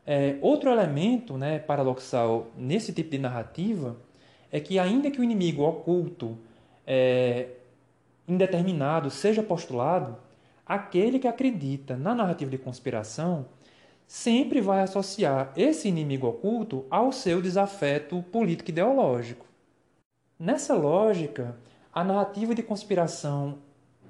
É, 0.05 0.37
outro 0.41 0.71
elemento 0.71 1.37
né, 1.37 1.59
paradoxal 1.59 2.47
nesse 2.57 2.91
tipo 2.91 3.11
de 3.11 3.19
narrativa 3.19 3.95
é 4.51 4.59
que, 4.59 4.79
ainda 4.79 5.11
que 5.11 5.19
o 5.19 5.23
inimigo 5.23 5.63
oculto, 5.63 6.37
é, 6.85 7.49
indeterminado, 8.27 9.09
seja 9.09 9.43
postulado, 9.43 10.17
aquele 10.69 11.17
que 11.17 11.27
acredita 11.27 11.97
na 11.97 12.13
narrativa 12.13 12.51
de 12.51 12.59
conspiração 12.59 13.47
sempre 14.07 14.61
vai 14.61 14.81
associar 14.81 15.51
esse 15.57 15.87
inimigo 15.87 16.27
oculto 16.27 16.85
ao 16.91 17.11
seu 17.11 17.41
desafeto 17.41 18.21
político 18.31 18.69
ideológico. 18.69 19.47
Nessa 20.37 20.75
lógica, 20.75 21.57
a 21.91 22.03
narrativa 22.03 22.53
de 22.53 22.61
conspiração 22.61 23.57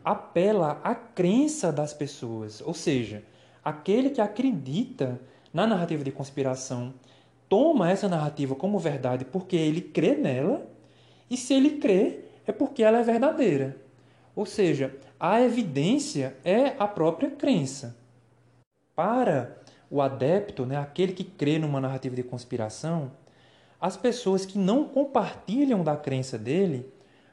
apela 0.04 0.82
à 0.84 0.94
crença 0.94 1.72
das 1.72 1.94
pessoas, 1.94 2.62
ou 2.62 2.74
seja, 2.74 3.24
aquele 3.64 4.10
que 4.10 4.20
acredita 4.20 5.20
na 5.54 5.66
narrativa 5.66 6.04
de 6.04 6.12
conspiração 6.12 6.94
toma 7.48 7.90
essa 7.90 8.10
narrativa 8.10 8.54
como 8.54 8.78
verdade 8.78 9.24
porque 9.24 9.56
ele 9.56 9.82
crê 9.82 10.16
nela, 10.16 10.70
e 11.30 11.38
se 11.38 11.54
ele 11.54 11.78
crê, 11.78 12.20
é 12.46 12.52
porque 12.52 12.84
ela 12.84 13.00
é 13.00 13.04
verdadeira. 13.04 13.89
Ou 14.40 14.46
seja, 14.46 14.96
a 15.20 15.42
evidência 15.42 16.38
é 16.46 16.74
a 16.80 16.88
própria 16.88 17.30
crença. 17.30 17.98
Para 18.96 19.58
o 19.92 20.02
adepto, 20.02 20.66
né, 20.66 20.78
aquele 20.78 21.12
que 21.12 21.26
crê 21.26 21.60
numa 21.60 21.82
narrativa 21.82 22.16
de 22.16 22.24
conspiração, 22.24 23.12
as 23.82 23.98
pessoas 23.98 24.46
que 24.46 24.58
não 24.58 24.86
compartilham 24.86 25.84
da 25.84 25.98
crença 25.98 26.38
dele 26.38 26.90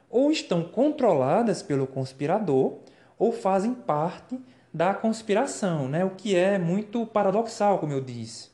ou 0.09 0.33
estão 0.33 0.61
controladas 0.65 1.63
pelo 1.63 1.87
conspirador 1.87 2.79
ou 3.17 3.31
fazem 3.31 3.73
parte 3.73 4.37
da 4.73 4.93
conspiração, 4.93 5.87
né? 5.87 6.03
o 6.03 6.09
que 6.09 6.35
é 6.35 6.59
muito 6.59 7.05
paradoxal, 7.05 7.79
como 7.79 7.93
eu 7.93 8.01
disse, 8.01 8.49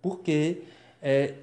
porque 0.00 0.62
é, 1.02 1.34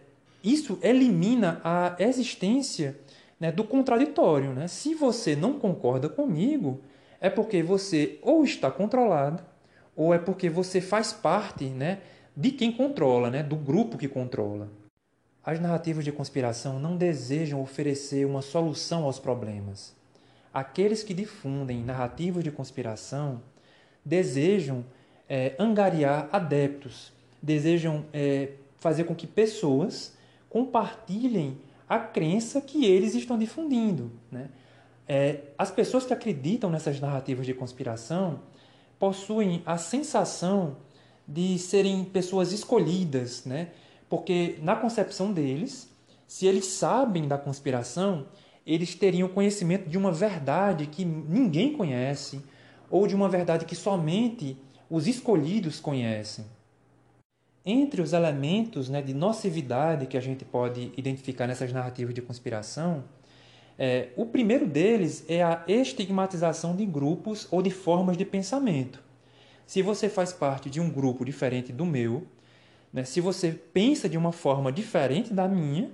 isso 0.43 0.79
elimina 0.81 1.61
a 1.63 1.95
existência 1.99 2.97
né, 3.39 3.51
do 3.51 3.63
contraditório. 3.63 4.51
Né? 4.51 4.67
Se 4.67 4.93
você 4.93 5.35
não 5.35 5.59
concorda 5.59 6.09
comigo, 6.09 6.81
é 7.21 7.29
porque 7.29 7.63
você 7.63 8.19
ou 8.21 8.43
está 8.43 8.69
controlado, 8.69 9.43
ou 9.95 10.13
é 10.13 10.17
porque 10.17 10.49
você 10.49 10.81
faz 10.81 11.13
parte 11.13 11.65
né, 11.65 11.99
de 12.35 12.51
quem 12.51 12.71
controla, 12.71 13.29
né, 13.29 13.43
do 13.43 13.55
grupo 13.55 13.97
que 13.97 14.07
controla. 14.07 14.69
As 15.43 15.59
narrativas 15.59 16.03
de 16.03 16.11
conspiração 16.11 16.79
não 16.79 16.95
desejam 16.95 17.61
oferecer 17.61 18.25
uma 18.25 18.41
solução 18.41 19.05
aos 19.05 19.19
problemas. 19.19 19.95
Aqueles 20.53 21.03
que 21.03 21.13
difundem 21.13 21.83
narrativas 21.83 22.43
de 22.43 22.51
conspiração 22.51 23.41
desejam 24.03 24.83
é, 25.27 25.53
angariar 25.59 26.27
adeptos, 26.31 27.11
desejam 27.41 28.05
é, 28.11 28.51
fazer 28.77 29.03
com 29.03 29.15
que 29.15 29.27
pessoas 29.27 30.13
compartilhem 30.49 31.57
a 31.89 31.97
crença 31.97 32.61
que 32.61 32.85
eles 32.85 33.15
estão 33.15 33.37
difundindo. 33.37 34.11
Né? 34.31 34.49
É, 35.07 35.39
as 35.57 35.71
pessoas 35.71 36.05
que 36.05 36.13
acreditam 36.13 36.69
nessas 36.69 36.99
narrativas 36.99 37.47
de 37.47 37.53
conspiração 37.55 38.41
possuem 38.99 39.63
a 39.65 39.75
sensação 39.77 40.77
de 41.27 41.57
serem 41.57 42.03
pessoas 42.05 42.51
escolhidas, 42.51 43.45
né? 43.45 43.69
Porque 44.07 44.57
na 44.61 44.75
concepção 44.75 45.31
deles, 45.31 45.89
se 46.27 46.45
eles 46.45 46.65
sabem 46.65 47.27
da 47.27 47.37
conspiração, 47.37 48.25
eles 48.65 48.95
teriam 48.95 49.27
conhecimento 49.27 49.89
de 49.89 49.97
uma 49.97 50.11
verdade 50.11 50.87
que 50.87 51.05
ninguém 51.05 51.73
conhece, 51.73 52.41
ou 52.89 53.07
de 53.07 53.15
uma 53.15 53.29
verdade 53.29 53.65
que 53.65 53.75
somente 53.75 54.57
os 54.89 55.07
escolhidos 55.07 55.79
conhecem. 55.79 56.45
Entre 57.65 58.01
os 58.01 58.13
elementos 58.13 58.89
né, 58.89 59.01
de 59.01 59.13
nocividade 59.13 60.07
que 60.07 60.17
a 60.17 60.21
gente 60.21 60.45
pode 60.45 60.91
identificar 60.95 61.45
nessas 61.45 61.73
narrativas 61.73 62.13
de 62.13 62.21
conspiração, 62.21 63.03
é, 63.77 64.09
o 64.15 64.25
primeiro 64.25 64.67
deles 64.67 65.23
é 65.27 65.43
a 65.43 65.63
estigmatização 65.67 66.75
de 66.75 66.85
grupos 66.85 67.47
ou 67.51 67.61
de 67.61 67.69
formas 67.69 68.17
de 68.17 68.25
pensamento. 68.25 69.01
se 69.65 69.81
você 69.83 70.09
faz 70.09 70.33
parte 70.33 70.69
de 70.69 70.81
um 70.81 70.89
grupo 70.89 71.23
diferente 71.23 71.71
do 71.71 71.85
meu, 71.85 72.25
né, 72.91 73.03
se 73.03 73.21
você 73.21 73.51
pensa 73.51 74.09
de 74.09 74.17
uma 74.17 74.31
forma 74.31 74.71
diferente 74.71 75.31
da 75.31 75.47
minha, 75.47 75.91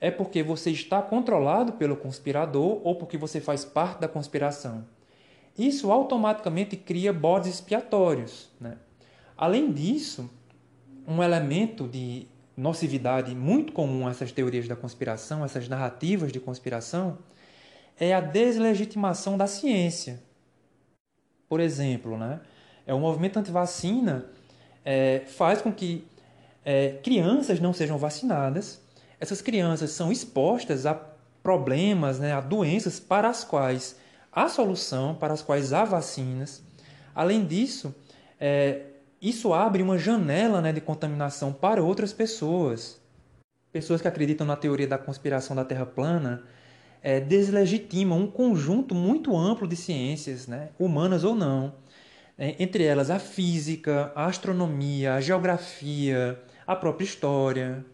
é 0.00 0.10
porque 0.10 0.42
você 0.42 0.70
está 0.70 1.02
controlado 1.02 1.72
pelo 1.72 1.96
conspirador 1.96 2.80
ou 2.84 2.94
porque 2.94 3.18
você 3.18 3.40
faz 3.40 3.64
parte 3.64 4.00
da 4.00 4.08
conspiração. 4.08 4.86
Isso 5.58 5.90
automaticamente 5.90 6.76
cria 6.76 7.12
bodes 7.12 7.54
expiatórios. 7.54 8.48
Né? 8.60 8.76
Além 9.36 9.72
disso, 9.72 10.30
um 11.08 11.22
elemento 11.22 11.88
de 11.88 12.28
nocividade 12.54 13.34
muito 13.34 13.72
comum 13.72 14.06
a 14.06 14.10
essas 14.10 14.30
teorias 14.30 14.68
da 14.68 14.76
conspiração, 14.76 15.42
essas 15.42 15.66
narrativas 15.66 16.30
de 16.30 16.38
conspiração, 16.38 17.16
é 17.98 18.14
a 18.14 18.20
deslegitimação 18.20 19.38
da 19.38 19.46
ciência. 19.46 20.22
Por 21.48 21.60
exemplo, 21.60 22.18
né, 22.18 22.40
é 22.86 22.92
o 22.92 23.00
movimento 23.00 23.38
antivacina 23.38 24.26
é, 24.84 25.22
faz 25.26 25.62
com 25.62 25.72
que 25.72 26.06
é, 26.62 26.98
crianças 27.02 27.58
não 27.58 27.72
sejam 27.72 27.96
vacinadas. 27.96 28.78
Essas 29.18 29.40
crianças 29.40 29.92
são 29.92 30.12
expostas 30.12 30.84
a 30.84 30.94
problemas, 31.42 32.18
né, 32.18 32.34
a 32.34 32.40
doenças 32.40 33.00
para 33.00 33.30
as 33.30 33.44
quais 33.44 33.96
há 34.30 34.46
solução, 34.48 35.14
para 35.14 35.32
as 35.32 35.40
quais 35.40 35.72
há 35.72 35.84
vacinas. 35.84 36.62
Além 37.14 37.46
disso, 37.46 37.94
é, 38.38 38.82
isso 39.20 39.52
abre 39.52 39.82
uma 39.82 39.98
janela 39.98 40.60
né, 40.60 40.72
de 40.72 40.80
contaminação 40.80 41.52
para 41.52 41.82
outras 41.82 42.12
pessoas. 42.12 43.00
Pessoas 43.72 44.00
que 44.00 44.08
acreditam 44.08 44.46
na 44.46 44.56
teoria 44.56 44.86
da 44.86 44.96
conspiração 44.96 45.54
da 45.54 45.64
Terra 45.64 45.84
plana 45.84 46.44
é, 47.02 47.20
deslegitimam 47.20 48.20
um 48.20 48.30
conjunto 48.30 48.94
muito 48.94 49.36
amplo 49.36 49.66
de 49.66 49.76
ciências, 49.76 50.46
né, 50.46 50.70
humanas 50.78 51.24
ou 51.24 51.34
não, 51.34 51.74
é, 52.36 52.54
entre 52.58 52.84
elas 52.84 53.10
a 53.10 53.18
física, 53.18 54.12
a 54.14 54.26
astronomia, 54.26 55.14
a 55.14 55.20
geografia, 55.20 56.40
a 56.66 56.76
própria 56.76 57.04
história. 57.04 57.84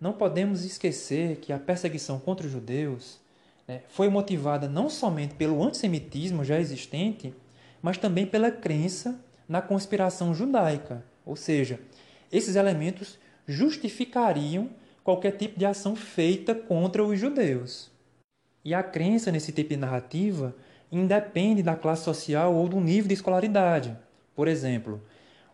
Não 0.00 0.12
podemos 0.12 0.64
esquecer 0.64 1.36
que 1.36 1.52
a 1.52 1.58
perseguição 1.58 2.18
contra 2.18 2.46
os 2.46 2.52
judeus 2.52 3.20
né, 3.66 3.82
foi 3.88 4.08
motivada 4.08 4.68
não 4.68 4.88
somente 4.88 5.34
pelo 5.34 5.62
antissemitismo 5.62 6.44
já 6.44 6.58
existente, 6.58 7.34
mas 7.80 7.98
também 7.98 8.26
pela 8.26 8.50
crença 8.50 9.20
na 9.52 9.60
conspiração 9.60 10.34
judaica. 10.34 11.04
Ou 11.26 11.36
seja, 11.36 11.78
esses 12.32 12.56
elementos 12.56 13.18
justificariam 13.46 14.70
qualquer 15.04 15.32
tipo 15.32 15.58
de 15.58 15.66
ação 15.66 15.94
feita 15.94 16.54
contra 16.54 17.04
os 17.04 17.20
judeus. 17.20 17.90
E 18.64 18.72
a 18.72 18.82
crença 18.82 19.30
nesse 19.30 19.52
tipo 19.52 19.68
de 19.68 19.76
narrativa 19.76 20.56
independe 20.90 21.62
da 21.62 21.76
classe 21.76 22.02
social 22.02 22.54
ou 22.54 22.66
do 22.66 22.80
nível 22.80 23.08
de 23.08 23.12
escolaridade. 23.12 23.94
Por 24.34 24.48
exemplo, 24.48 25.02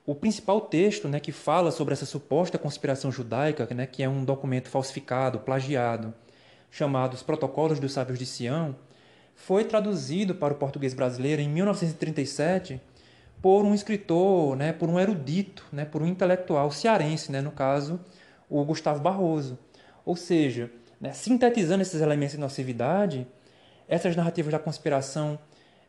o 0.07 0.15
principal 0.15 0.61
texto 0.61 1.09
né, 1.09 1.19
que 1.19 1.33
fala 1.33 1.73
sobre 1.73 1.93
essa 1.93 2.07
suposta 2.07 2.57
conspiração 2.57 3.11
judaica, 3.11 3.67
né, 3.75 3.85
que 3.85 4.05
é 4.05 4.09
um 4.09 4.25
documento 4.25 4.69
falsificado, 4.69 5.41
plagiado, 5.41 6.15
chamado 6.71 7.15
Os 7.15 7.23
Protocolos 7.25 7.81
dos 7.81 7.95
Sábios 7.95 8.17
de 8.17 8.27
Sião, 8.27 8.77
foi 9.35 9.65
traduzido 9.65 10.37
para 10.37 10.55
o 10.55 10.57
português 10.57 10.95
brasileiro 10.95 11.43
em 11.43 11.49
1937 11.49 12.81
por 13.41 13.65
um 13.65 13.75
escritor, 13.75 14.57
né, 14.57 14.73
por 14.73 14.89
um 14.89 14.99
erudito, 14.99 15.65
né, 15.73 15.85
por 15.85 16.03
um 16.03 16.07
intelectual 16.07 16.71
cearense, 16.71 17.31
né, 17.31 17.41
no 17.41 17.51
caso, 17.51 18.01
o 18.49 18.65
Gustavo 18.65 19.01
Barroso. 19.01 19.59
Ou 20.05 20.17
seja, 20.17 20.71
né? 21.01 21.13
Sintetizando 21.13 21.83
esses 21.83 22.01
elementos 22.01 22.35
de 22.35 22.41
nocividade, 22.41 23.27
essas 23.87 24.17
narrativas 24.17 24.53
da 24.53 24.59
conspiração 24.59 25.39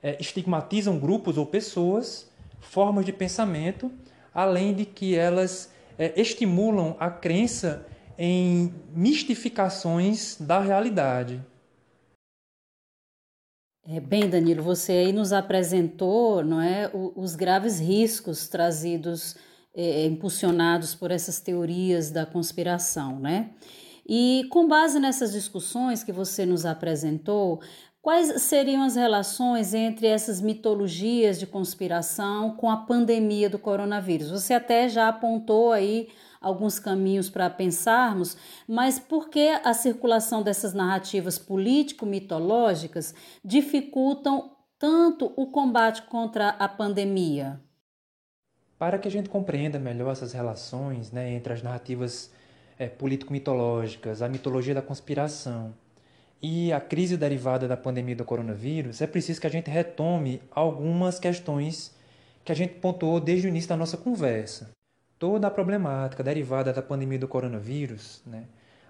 é, 0.02 0.18
estigmatizam 0.20 0.98
grupos 1.00 1.38
ou 1.38 1.46
pessoas, 1.46 2.30
formas 2.60 3.06
de 3.06 3.12
pensamento, 3.12 3.92
além 4.34 4.74
de 4.74 4.86
que 4.86 5.16
elas 5.16 5.72
é, 5.98 6.14
estimulam 6.20 6.96
a 7.00 7.10
crença 7.10 7.86
em 8.18 8.74
mistificações 8.94 10.38
da 10.40 10.60
realidade. 10.60 11.44
É, 13.86 14.00
bem, 14.00 14.30
Danilo, 14.30 14.62
você 14.62 14.92
aí 14.92 15.14
nos 15.14 15.34
apresentou 15.34 16.44
não 16.44 16.62
é, 16.62 16.92
os 16.94 17.36
graves 17.36 17.80
riscos 17.80 18.48
trazidos, 18.48 19.36
é, 19.74 20.06
impulsionados 20.06 20.94
por 20.94 21.12
essas 21.12 21.40
teorias 21.40 22.12
da 22.12 22.26
conspiração, 22.26 23.20
né? 23.20 23.52
E 24.08 24.48
com 24.50 24.68
base 24.68 25.00
nessas 25.00 25.32
discussões 25.32 26.04
que 26.04 26.12
você 26.12 26.46
nos 26.46 26.66
apresentou, 26.66 27.62
quais 28.02 28.42
seriam 28.42 28.84
as 28.84 28.96
relações 28.96 29.74
entre 29.74 30.08
essas 30.08 30.42
mitologias 30.42 31.40
de 31.40 31.46
conspiração 31.46 32.56
com 32.56 32.70
a 32.70 32.78
pandemia 32.78 33.50
do 33.50 33.60
coronavírus? 33.60 34.32
Você 34.32 34.54
até 34.54 34.88
já 34.88 35.08
apontou 35.08 35.72
aí 35.72 36.10
alguns 36.42 36.80
caminhos 36.80 37.30
para 37.30 37.50
pensarmos, 37.50 38.38
mas 38.68 38.98
por 38.98 39.30
que 39.30 39.50
a 39.64 39.74
circulação 39.74 40.42
dessas 40.42 40.74
narrativas 40.74 41.38
político-mitológicas 41.38 43.14
dificultam 43.44 44.52
tanto 44.78 45.34
o 45.36 45.48
combate 45.48 46.04
contra 46.04 46.50
a 46.50 46.68
pandemia? 46.68 47.60
Para 48.78 48.98
que 48.98 49.10
a 49.10 49.12
gente 49.12 49.28
compreenda 49.28 49.78
melhor 49.78 50.14
essas 50.14 50.32
relações 50.32 51.12
né, 51.12 51.34
entre 51.34 51.52
as 51.52 51.62
narrativas 51.62 52.32
é, 52.78 52.88
político-mitológicas, 52.88 54.22
a 54.22 54.30
mitologia 54.30 54.74
da 54.74 54.82
conspiração 54.82 55.76
e 56.42 56.72
a 56.72 56.80
crise 56.80 57.18
derivada 57.18 57.68
da 57.68 57.76
pandemia 57.76 58.16
do 58.16 58.24
coronavírus, 58.24 59.02
é 59.02 59.08
preciso 59.08 59.42
que 59.42 59.48
a 59.48 59.50
gente 59.50 59.70
retome 59.70 60.42
algumas 60.52 61.20
questões 61.20 61.94
que 62.46 62.52
a 62.52 62.56
gente 62.56 62.76
pontuou 62.76 63.20
desde 63.20 63.48
o 63.48 63.50
início 63.50 63.70
da 63.70 63.78
nossa 63.78 63.98
conversa. 63.98 64.72
Toda 65.18 65.48
a 65.48 65.52
problemática 65.52 66.24
derivada 66.24 66.72
da 66.72 66.82
pandemia 66.82 67.20
do 67.20 67.28
coronavírus, 67.28 68.22
né, 68.26 68.46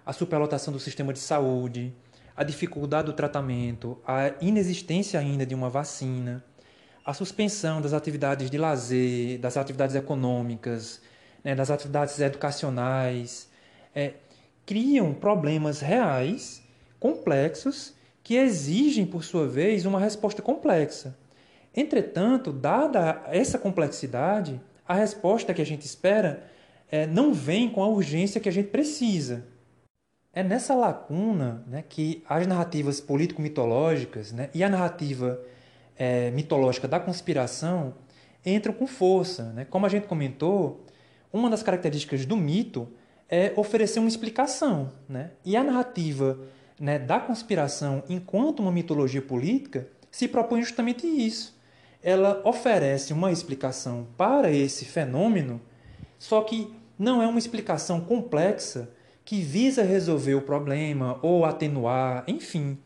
a 0.06 0.12
superlotação 0.12 0.72
do 0.72 0.78
sistema 0.78 1.12
de 1.12 1.18
saúde, 1.18 1.92
a 2.36 2.44
dificuldade 2.44 3.06
do 3.06 3.12
tratamento, 3.12 3.98
a 4.06 4.32
inexistência 4.40 5.18
ainda 5.18 5.44
de 5.44 5.54
uma 5.54 5.68
vacina, 5.68 6.44
a 7.04 7.12
suspensão 7.12 7.80
das 7.80 7.92
atividades 7.92 8.48
de 8.48 8.56
lazer, 8.56 9.38
das 9.40 9.56
atividades 9.56 9.96
econômicas, 9.96 11.00
né, 11.42 11.54
das 11.54 11.70
atividades 11.70 12.20
educacionais, 12.20 13.50
é, 13.94 14.14
criam 14.64 15.12
problemas 15.12 15.80
reais, 15.80 16.62
complexos, 17.00 17.94
que 18.22 18.36
exigem, 18.36 19.06
por 19.06 19.24
sua 19.24 19.48
vez, 19.48 19.86
uma 19.86 19.98
resposta 19.98 20.42
complexa. 20.42 21.16
Entretanto, 21.74 22.52
dada 22.52 23.22
essa 23.26 23.58
complexidade, 23.58 24.60
a 24.86 24.94
resposta 24.94 25.54
que 25.54 25.62
a 25.62 25.66
gente 25.66 25.86
espera 25.86 26.44
é, 26.90 27.06
não 27.06 27.32
vem 27.32 27.68
com 27.68 27.82
a 27.82 27.88
urgência 27.88 28.40
que 28.40 28.48
a 28.48 28.52
gente 28.52 28.68
precisa. 28.68 29.46
É 30.32 30.42
nessa 30.42 30.74
lacuna 30.74 31.64
né, 31.66 31.82
que 31.88 32.22
as 32.28 32.46
narrativas 32.46 33.00
político-mitológicas 33.00 34.32
né, 34.32 34.50
e 34.54 34.62
a 34.62 34.68
narrativa 34.68 35.40
é, 35.96 36.30
mitológica 36.30 36.86
da 36.86 37.00
conspiração 37.00 37.94
entram 38.44 38.72
com 38.72 38.86
força. 38.86 39.52
Né? 39.52 39.64
Como 39.64 39.86
a 39.86 39.88
gente 39.88 40.06
comentou, 40.06 40.84
uma 41.32 41.50
das 41.50 41.62
características 41.62 42.26
do 42.26 42.36
mito 42.36 42.88
é 43.28 43.52
oferecer 43.56 44.00
uma 44.00 44.08
explicação. 44.08 44.92
Né? 45.08 45.30
E 45.44 45.56
a 45.56 45.64
narrativa 45.64 46.38
né, 46.80 46.98
da 46.98 47.20
conspiração, 47.20 48.02
enquanto 48.08 48.60
uma 48.60 48.72
mitologia 48.72 49.20
política, 49.20 49.86
se 50.10 50.26
propõe 50.26 50.62
justamente 50.62 51.06
isso. 51.06 51.60
Ela 52.02 52.40
oferece 52.42 53.12
uma 53.12 53.30
explicação 53.30 54.08
para 54.16 54.50
esse 54.50 54.86
fenômeno, 54.86 55.60
só 56.18 56.40
que 56.40 56.74
não 56.98 57.20
é 57.20 57.26
uma 57.26 57.38
explicação 57.38 58.00
complexa 58.00 58.90
que 59.24 59.42
visa 59.42 59.82
resolver 59.82 60.34
o 60.34 60.42
problema 60.42 61.18
ou 61.22 61.44
atenuar, 61.44 62.24
enfim. 62.26 62.78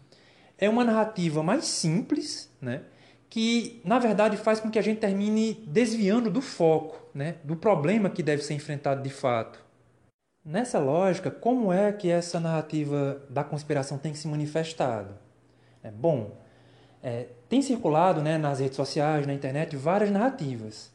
É 0.59 0.69
uma 0.69 0.85
narrativa 0.85 1.43
mais 1.43 1.65
simples, 1.65 2.51
né? 2.61 2.83
que 3.31 3.81
na 3.85 3.99
verdade 3.99 4.37
faz 4.37 4.61
com 4.61 4.71
que 4.71 4.79
a 4.79 4.83
gente 4.83 4.99
termine 5.01 5.55
desviando 5.67 6.31
do 6.31 6.41
foco, 6.41 7.09
né? 7.15 7.37
do 7.43 7.57
problema 7.57 8.11
que 8.11 8.23
deve 8.23 8.43
ser 8.43 8.55
enfrentado 8.55 9.03
de 9.03 9.11
fato. 9.11 9.64
Nessa 10.45 10.79
lógica, 10.79 11.31
como 11.31 11.73
é 11.73 11.91
que 11.91 12.11
essa 12.11 12.39
narrativa 12.39 13.23
da 13.31 13.43
conspiração 13.43 13.97
tem 13.97 14.13
se 14.13 14.29
manifestado? 14.29 15.15
É, 15.83 15.91
bom, 15.91 16.33
é, 17.03 17.29
tem 17.49 17.63
circulado 17.63 18.21
né, 18.21 18.37
nas 18.37 18.61
redes 18.61 18.77
sociais, 18.77 19.27
na 19.27 19.33
internet, 19.33 19.75
várias 19.75 20.11
narrativas. 20.11 20.93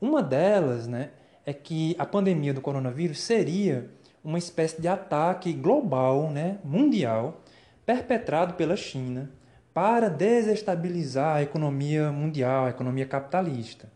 Uma 0.00 0.20
delas 0.20 0.88
né, 0.88 1.10
é 1.46 1.52
que 1.52 1.94
a 2.00 2.04
pandemia 2.04 2.52
do 2.52 2.60
coronavírus 2.60 3.20
seria 3.20 3.88
uma 4.24 4.38
espécie 4.38 4.82
de 4.82 4.88
ataque 4.88 5.52
global, 5.52 6.28
né, 6.28 6.58
mundial, 6.64 7.42
perpetrado 7.86 8.54
pela 8.54 8.76
China 8.76 9.30
para 9.72 10.10
desestabilizar 10.10 11.36
a 11.36 11.42
economia 11.42 12.10
mundial, 12.10 12.66
a 12.66 12.70
economia 12.70 13.06
capitalista. 13.06 13.88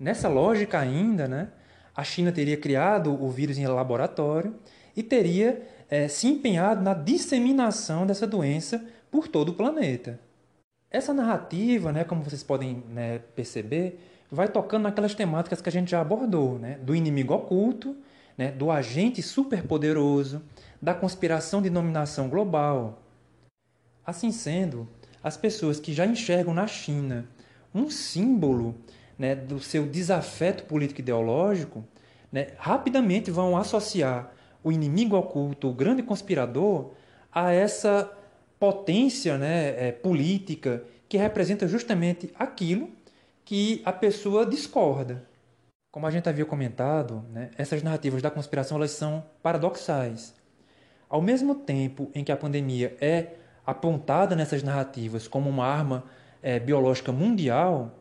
Nessa 0.00 0.26
lógica 0.28 0.78
ainda, 0.78 1.28
né, 1.28 1.48
a 1.96 2.04
China 2.04 2.30
teria 2.30 2.56
criado 2.56 3.12
o 3.22 3.30
vírus 3.30 3.56
em 3.56 3.66
laboratório 3.66 4.54
e 4.94 5.02
teria 5.02 5.66
é, 5.88 6.06
se 6.08 6.26
empenhado 6.26 6.82
na 6.82 6.92
disseminação 6.92 8.06
dessa 8.06 8.26
doença 8.26 8.84
por 9.10 9.26
todo 9.26 9.50
o 9.50 9.54
planeta. 9.54 10.20
Essa 10.90 11.14
narrativa, 11.14 11.92
né, 11.92 12.04
como 12.04 12.22
vocês 12.22 12.42
podem 12.42 12.84
né, 12.90 13.20
perceber, 13.34 13.98
vai 14.30 14.48
tocando 14.48 14.82
naquelas 14.82 15.14
temáticas 15.14 15.60
que 15.60 15.68
a 15.68 15.72
gente 15.72 15.90
já 15.90 16.00
abordou, 16.00 16.58
né? 16.58 16.78
do 16.82 16.94
inimigo 16.94 17.34
oculto, 17.34 17.96
né? 18.36 18.50
do 18.50 18.70
agente 18.70 19.22
superpoderoso, 19.22 20.42
da 20.80 20.94
conspiração 20.94 21.62
de 21.62 21.70
dominação 21.70 22.28
global. 22.28 23.02
Assim 24.04 24.30
sendo, 24.30 24.88
as 25.22 25.36
pessoas 25.36 25.80
que 25.80 25.92
já 25.92 26.06
enxergam 26.06 26.52
na 26.52 26.66
China 26.66 27.26
um 27.74 27.90
símbolo 27.90 28.74
né, 29.18 29.34
do 29.34 29.58
seu 29.60 29.86
desafeto 29.86 30.64
político 30.64 31.00
ideológico, 31.00 31.84
né, 32.30 32.48
rapidamente 32.58 33.30
vão 33.30 33.56
associar 33.56 34.32
o 34.62 34.72
inimigo 34.72 35.16
oculto, 35.16 35.68
o 35.68 35.74
grande 35.74 36.02
conspirador, 36.02 36.90
a 37.32 37.52
essa 37.52 38.10
potência 38.58 39.38
né, 39.38 39.88
é, 39.88 39.92
política 39.92 40.82
que 41.08 41.16
representa 41.16 41.68
justamente 41.68 42.30
aquilo 42.38 42.90
que 43.44 43.80
a 43.84 43.92
pessoa 43.92 44.44
discorda. 44.44 45.24
Como 45.92 46.06
a 46.06 46.10
gente 46.10 46.28
havia 46.28 46.44
comentado, 46.44 47.24
né, 47.32 47.50
essas 47.56 47.82
narrativas 47.82 48.20
da 48.20 48.30
conspiração 48.30 48.76
elas 48.76 48.90
são 48.90 49.24
paradoxais. 49.42 50.34
Ao 51.08 51.22
mesmo 51.22 51.54
tempo 51.54 52.10
em 52.14 52.24
que 52.24 52.32
a 52.32 52.36
pandemia 52.36 52.96
é 53.00 53.34
apontada 53.64 54.34
nessas 54.34 54.62
narrativas 54.62 55.28
como 55.28 55.48
uma 55.48 55.66
arma 55.66 56.04
é, 56.42 56.58
biológica 56.58 57.12
mundial, 57.12 57.94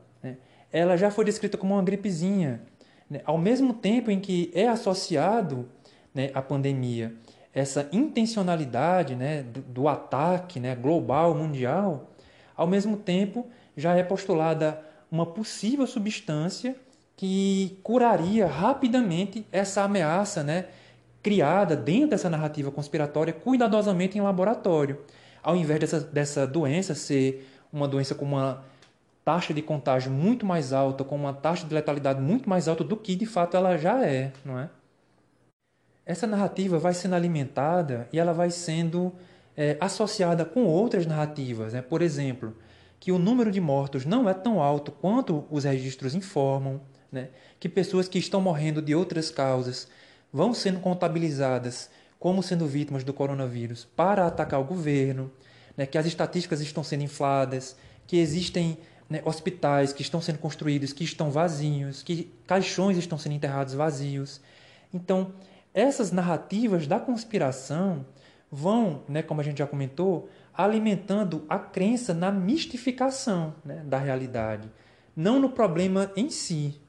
ela 0.75 0.97
já 0.97 1.09
foi 1.09 1.23
descrita 1.23 1.57
como 1.57 1.73
uma 1.73 1.81
gripezinha. 1.81 2.61
Né? 3.09 3.21
Ao 3.23 3.37
mesmo 3.37 3.73
tempo 3.73 4.11
em 4.11 4.19
que 4.19 4.51
é 4.53 4.67
associado 4.67 5.69
né, 6.13 6.31
à 6.33 6.41
pandemia 6.41 7.15
essa 7.53 7.87
intencionalidade 7.93 9.15
né, 9.15 9.41
do, 9.41 9.61
do 9.61 9.87
ataque 9.87 10.59
né, 10.59 10.75
global, 10.75 11.33
mundial, 11.33 12.11
ao 12.57 12.67
mesmo 12.67 12.97
tempo 12.97 13.47
já 13.77 13.95
é 13.95 14.03
postulada 14.03 14.83
uma 15.09 15.25
possível 15.25 15.87
substância 15.87 16.75
que 17.15 17.79
curaria 17.81 18.45
rapidamente 18.45 19.47
essa 19.53 19.83
ameaça 19.83 20.43
né, 20.43 20.65
criada 21.23 21.77
dentro 21.77 22.09
dessa 22.09 22.29
narrativa 22.29 22.69
conspiratória 22.69 23.31
cuidadosamente 23.31 24.17
em 24.17 24.21
laboratório. 24.21 24.99
Ao 25.41 25.55
invés 25.55 25.79
dessa, 25.79 26.01
dessa 26.01 26.45
doença 26.45 26.93
ser 26.93 27.49
uma 27.71 27.87
doença 27.87 28.13
com 28.13 28.25
uma 28.25 28.65
taxa 29.25 29.55
de 29.55 29.61
contágio 29.63 30.11
muito 30.11 30.45
mais 30.45 30.71
alta, 30.71 31.03
com 31.03 31.15
uma 31.15 31.33
taxa 31.33 31.65
de 31.65 31.73
letalidade 31.73 32.21
muito 32.21 32.47
mais 32.47 32.67
alta 32.67 32.83
do 32.83 32.95
que 32.95 33.15
de 33.15 33.25
fato 33.25 33.57
ela 33.57 33.75
já 33.75 34.05
é, 34.05 34.31
não 34.45 34.59
é? 34.59 34.69
Essa 36.05 36.27
narrativa 36.27 36.77
vai 36.77 36.93
sendo 36.93 37.15
alimentada 37.15 38.07
e 38.13 38.19
ela 38.19 38.31
vai 38.31 38.51
sendo 38.51 39.11
é, 39.57 39.75
associada 39.81 40.45
com 40.45 40.65
outras 40.65 41.07
narrativas, 41.07 41.73
né? 41.73 41.81
Por 41.81 42.03
exemplo, 42.03 42.55
que 42.99 43.11
o 43.11 43.17
número 43.17 43.51
de 43.51 43.59
mortos 43.59 44.05
não 44.05 44.29
é 44.29 44.33
tão 44.33 44.61
alto 44.61 44.91
quanto 44.91 45.43
os 45.49 45.63
registros 45.63 46.13
informam, 46.13 46.79
né? 47.11 47.29
Que 47.59 47.67
pessoas 47.67 48.07
que 48.07 48.19
estão 48.19 48.39
morrendo 48.39 48.79
de 48.79 48.93
outras 48.93 49.31
causas 49.31 49.87
vão 50.31 50.53
sendo 50.53 50.79
contabilizadas 50.79 51.89
como 52.19 52.43
sendo 52.43 52.67
vítimas 52.67 53.03
do 53.03 53.13
coronavírus 53.13 53.85
para 53.95 54.27
atacar 54.27 54.61
o 54.61 54.65
governo, 54.65 55.31
né? 55.75 55.87
Que 55.87 55.97
as 55.97 56.05
estatísticas 56.05 56.61
estão 56.61 56.83
sendo 56.83 57.03
infladas, 57.03 57.75
que 58.05 58.17
existem 58.17 58.77
né, 59.09 59.21
hospitais 59.23 59.93
que 59.93 60.01
estão 60.01 60.21
sendo 60.21 60.39
construídos, 60.39 60.93
que 60.93 61.03
estão 61.03 61.29
vazios, 61.29 62.01
que 62.03 62.31
caixões 62.47 62.97
estão 62.97 63.17
sendo 63.17 63.35
enterrados 63.35 63.73
vazios. 63.73 64.41
Então, 64.93 65.33
essas 65.73 66.11
narrativas 66.11 66.87
da 66.87 66.99
conspiração 66.99 68.05
vão, 68.51 69.03
né, 69.07 69.21
como 69.21 69.41
a 69.41 69.43
gente 69.43 69.59
já 69.59 69.67
comentou, 69.67 70.29
alimentando 70.53 71.45
a 71.49 71.59
crença 71.59 72.13
na 72.13 72.31
mistificação 72.31 73.53
né, 73.63 73.83
da 73.85 73.97
realidade, 73.97 74.71
não 75.15 75.39
no 75.39 75.49
problema 75.49 76.11
em 76.15 76.29
si. 76.29 76.79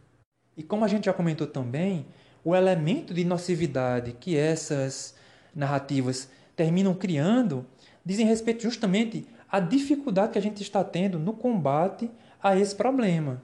E 0.56 0.62
como 0.62 0.84
a 0.84 0.88
gente 0.88 1.06
já 1.06 1.12
comentou 1.12 1.46
também, 1.46 2.06
o 2.44 2.54
elemento 2.54 3.12
de 3.12 3.24
nocividade 3.24 4.12
que 4.12 4.36
essas 4.36 5.14
narrativas 5.54 6.30
terminam 6.54 6.94
criando 6.94 7.66
dizem 8.04 8.26
respeito 8.26 8.62
justamente 8.62 9.26
a 9.50 9.60
dificuldade 9.60 10.32
que 10.32 10.38
a 10.38 10.42
gente 10.42 10.62
está 10.62 10.82
tendo 10.82 11.18
no 11.18 11.32
combate 11.32 12.10
a 12.42 12.56
esse 12.56 12.74
problema. 12.74 13.42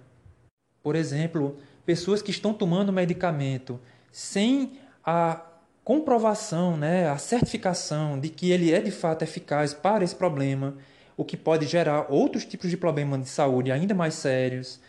Por 0.82 0.96
exemplo, 0.96 1.56
pessoas 1.86 2.22
que 2.22 2.30
estão 2.30 2.52
tomando 2.52 2.92
medicamento 2.92 3.80
sem 4.10 4.72
a 5.04 5.40
comprovação, 5.84 6.76
né, 6.76 7.08
a 7.08 7.18
certificação 7.18 8.18
de 8.18 8.28
que 8.28 8.50
ele 8.50 8.72
é 8.72 8.80
de 8.80 8.90
fato 8.90 9.22
eficaz 9.22 9.74
para 9.74 10.04
esse 10.04 10.14
problema, 10.14 10.76
o 11.16 11.24
que 11.24 11.36
pode 11.36 11.66
gerar 11.66 12.06
outros 12.08 12.44
tipos 12.44 12.70
de 12.70 12.76
problemas 12.76 13.20
de 13.20 13.28
saúde 13.28 13.72
ainda 13.72 13.94
mais 13.94 14.14
sérios, 14.14 14.80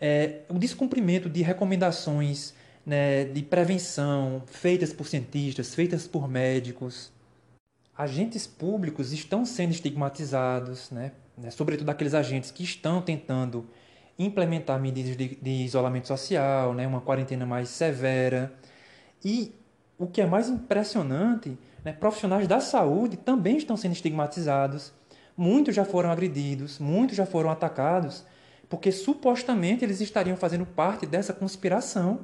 é, 0.00 0.40
o 0.48 0.54
descumprimento 0.54 1.28
de 1.28 1.42
recomendações 1.42 2.54
né, 2.86 3.24
de 3.24 3.42
prevenção 3.42 4.42
feitas 4.46 4.92
por 4.92 5.06
cientistas, 5.06 5.74
feitas 5.74 6.06
por 6.06 6.28
médicos, 6.28 7.12
agentes 7.98 8.46
públicos 8.46 9.12
estão 9.12 9.44
sendo 9.44 9.72
estigmatizados, 9.72 10.88
né? 10.92 11.10
né? 11.36 11.50
sobretudo 11.50 11.90
aqueles 11.90 12.14
agentes 12.14 12.52
que 12.52 12.62
estão 12.62 13.02
tentando 13.02 13.68
implementar 14.16 14.80
medidas 14.80 15.16
de, 15.16 15.34
de 15.34 15.50
isolamento 15.64 16.06
social, 16.06 16.72
né? 16.72 16.86
uma 16.86 17.00
quarentena 17.00 17.44
mais 17.44 17.68
severa. 17.68 18.52
E 19.24 19.52
o 19.98 20.06
que 20.06 20.20
é 20.20 20.26
mais 20.26 20.48
impressionante, 20.48 21.58
né? 21.84 21.92
profissionais 21.92 22.46
da 22.46 22.60
saúde 22.60 23.16
também 23.16 23.56
estão 23.56 23.76
sendo 23.76 23.92
estigmatizados. 23.92 24.92
Muitos 25.36 25.74
já 25.74 25.84
foram 25.84 26.12
agredidos, 26.12 26.78
muitos 26.78 27.16
já 27.16 27.26
foram 27.26 27.50
atacados, 27.50 28.24
porque 28.68 28.92
supostamente 28.92 29.84
eles 29.84 30.00
estariam 30.00 30.36
fazendo 30.36 30.64
parte 30.64 31.04
dessa 31.04 31.32
conspiração, 31.32 32.20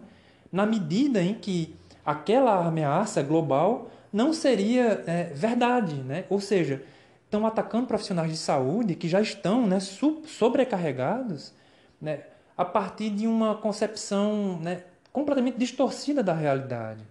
na 0.52 0.64
medida 0.64 1.20
em 1.20 1.34
que 1.34 1.74
aquela 2.06 2.64
ameaça 2.64 3.22
global 3.22 3.90
não 4.14 4.32
seria 4.32 5.02
é, 5.08 5.24
verdade, 5.34 5.96
né? 5.96 6.24
Ou 6.30 6.40
seja, 6.40 6.80
estão 7.24 7.44
atacando 7.44 7.88
profissionais 7.88 8.30
de 8.30 8.36
saúde 8.36 8.94
que 8.94 9.08
já 9.08 9.20
estão 9.20 9.66
né, 9.66 9.80
sobrecarregados 9.80 11.52
né, 12.00 12.20
a 12.56 12.64
partir 12.64 13.10
de 13.10 13.26
uma 13.26 13.56
concepção 13.56 14.60
né, 14.62 14.84
completamente 15.12 15.58
distorcida 15.58 16.22
da 16.22 16.32
realidade. 16.32 17.02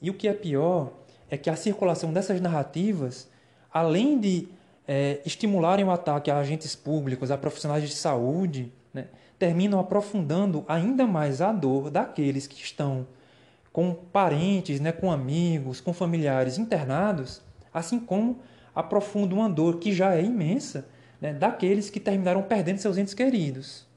E 0.00 0.08
o 0.08 0.14
que 0.14 0.28
é 0.28 0.32
pior 0.32 0.92
é 1.28 1.36
que 1.36 1.50
a 1.50 1.56
circulação 1.56 2.12
dessas 2.12 2.40
narrativas, 2.40 3.28
além 3.72 4.16
de 4.16 4.46
é, 4.86 5.20
estimularem 5.26 5.84
o 5.84 5.90
ataque 5.90 6.30
a 6.30 6.38
agentes 6.38 6.76
públicos, 6.76 7.32
a 7.32 7.36
profissionais 7.36 7.82
de 7.82 7.96
saúde, 7.96 8.72
né, 8.94 9.08
terminam 9.36 9.80
aprofundando 9.80 10.64
ainda 10.68 11.08
mais 11.08 11.40
a 11.40 11.50
dor 11.50 11.90
daqueles 11.90 12.46
que 12.46 12.62
estão 12.62 13.04
com 13.72 13.94
parentes, 13.94 14.80
né, 14.80 14.92
com 14.92 15.10
amigos, 15.12 15.80
com 15.80 15.92
familiares 15.92 16.58
internados, 16.58 17.42
assim 17.72 18.00
como 18.00 18.40
aprofunda 18.74 19.34
uma 19.34 19.48
dor 19.48 19.78
que 19.78 19.92
já 19.92 20.14
é 20.14 20.22
imensa 20.22 20.88
né, 21.20 21.32
daqueles 21.32 21.90
que 21.90 22.00
terminaram 22.00 22.42
perdendo 22.42 22.78
seus 22.78 22.98
entes 22.98 23.14
queridos. 23.14 23.88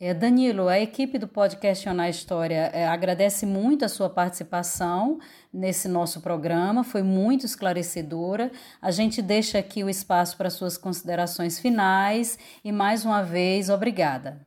É, 0.00 0.12
Danilo, 0.12 0.66
a 0.66 0.78
equipe 0.80 1.18
do 1.18 1.28
podcast 1.28 1.88
Onar 1.88 2.10
História 2.10 2.68
é, 2.74 2.86
agradece 2.86 3.46
muito 3.46 3.84
a 3.84 3.88
sua 3.88 4.10
participação 4.10 5.20
nesse 5.52 5.86
nosso 5.86 6.20
programa, 6.20 6.82
foi 6.82 7.02
muito 7.02 7.46
esclarecedora. 7.46 8.50
A 8.82 8.90
gente 8.90 9.22
deixa 9.22 9.58
aqui 9.58 9.84
o 9.84 9.88
espaço 9.88 10.36
para 10.36 10.50
suas 10.50 10.76
considerações 10.76 11.60
finais 11.60 12.36
e, 12.64 12.72
mais 12.72 13.04
uma 13.04 13.22
vez, 13.22 13.70
obrigada. 13.70 14.44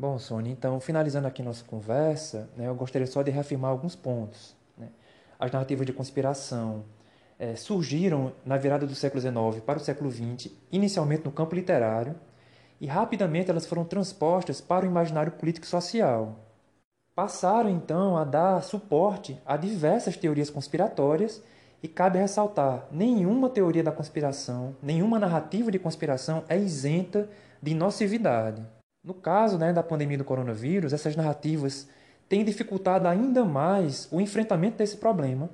Bom, 0.00 0.16
Sônia, 0.16 0.52
então, 0.52 0.78
finalizando 0.78 1.26
aqui 1.26 1.42
nossa 1.42 1.64
conversa, 1.64 2.48
né, 2.56 2.68
eu 2.68 2.74
gostaria 2.76 3.04
só 3.04 3.20
de 3.20 3.32
reafirmar 3.32 3.72
alguns 3.72 3.96
pontos. 3.96 4.54
Né? 4.76 4.90
As 5.36 5.50
narrativas 5.50 5.84
de 5.84 5.92
conspiração 5.92 6.84
é, 7.36 7.56
surgiram 7.56 8.32
na 8.46 8.56
virada 8.56 8.86
do 8.86 8.94
século 8.94 9.20
XIX 9.20 9.60
para 9.66 9.78
o 9.78 9.80
século 9.80 10.08
XX, 10.08 10.52
inicialmente 10.70 11.24
no 11.24 11.32
campo 11.32 11.56
literário, 11.56 12.14
e 12.80 12.86
rapidamente 12.86 13.50
elas 13.50 13.66
foram 13.66 13.84
transpostas 13.84 14.60
para 14.60 14.86
o 14.86 14.88
imaginário 14.88 15.32
político 15.32 15.66
e 15.66 15.68
social. 15.68 16.46
Passaram, 17.12 17.68
então, 17.68 18.16
a 18.16 18.22
dar 18.22 18.62
suporte 18.62 19.36
a 19.44 19.56
diversas 19.56 20.16
teorias 20.16 20.48
conspiratórias 20.48 21.42
e 21.82 21.88
cabe 21.88 22.20
ressaltar, 22.20 22.86
nenhuma 22.92 23.50
teoria 23.50 23.82
da 23.82 23.90
conspiração, 23.90 24.76
nenhuma 24.80 25.18
narrativa 25.18 25.72
de 25.72 25.78
conspiração 25.80 26.44
é 26.48 26.56
isenta 26.56 27.28
de 27.60 27.74
nocividade. 27.74 28.77
No 29.02 29.14
caso 29.14 29.56
né, 29.58 29.72
da 29.72 29.82
pandemia 29.82 30.18
do 30.18 30.24
coronavírus, 30.24 30.92
essas 30.92 31.14
narrativas 31.14 31.88
têm 32.28 32.44
dificultado 32.44 33.08
ainda 33.08 33.44
mais 33.44 34.08
o 34.10 34.20
enfrentamento 34.20 34.76
desse 34.76 34.96
problema, 34.96 35.48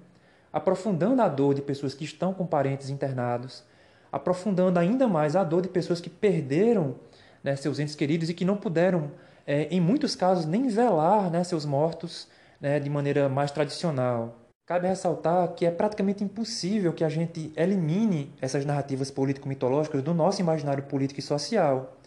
aprofundando 0.53 1.21
a 1.23 1.29
dor 1.29 1.55
de 1.55 1.63
pessoas 1.63 1.95
que 1.95 2.05
estão 2.05 2.33
com 2.33 2.47
parentes 2.47 2.89
internados, 2.89 3.63
aprofundando 4.11 4.79
ainda 4.79 5.07
mais 5.07 5.37
a 5.37 5.45
dor 5.45 5.63
de 5.63 5.69
pessoas 5.69 6.01
que 6.01 6.11
perderam 6.11 6.97
né, 7.43 7.55
seus 7.55 7.79
entes 7.79 7.95
queridos 7.95 8.31
e 8.31 8.35
que 8.35 8.45
não 8.45 8.57
puderam, 8.57 9.11
é, 9.47 9.69
em 9.71 9.81
muitos 9.81 10.17
casos, 10.17 10.47
nem 10.47 10.67
velar 10.69 11.31
né, 11.31 11.45
seus 11.45 11.65
mortos 11.65 12.29
né, 12.61 12.81
de 12.81 12.89
maneira 12.89 13.29
mais 13.29 13.51
tradicional. 13.51 14.39
Cabe 14.65 14.89
ressaltar 14.89 15.49
que 15.49 15.67
é 15.67 15.71
praticamente 15.71 16.25
impossível 16.25 16.93
que 16.93 17.05
a 17.05 17.09
gente 17.11 17.53
elimine 17.55 18.33
essas 18.41 18.65
narrativas 18.65 19.11
político-mitológicas 19.11 20.03
do 20.03 20.15
nosso 20.15 20.41
imaginário 20.41 20.85
político 20.85 21.21
e 21.21 21.23
social. 21.23 21.99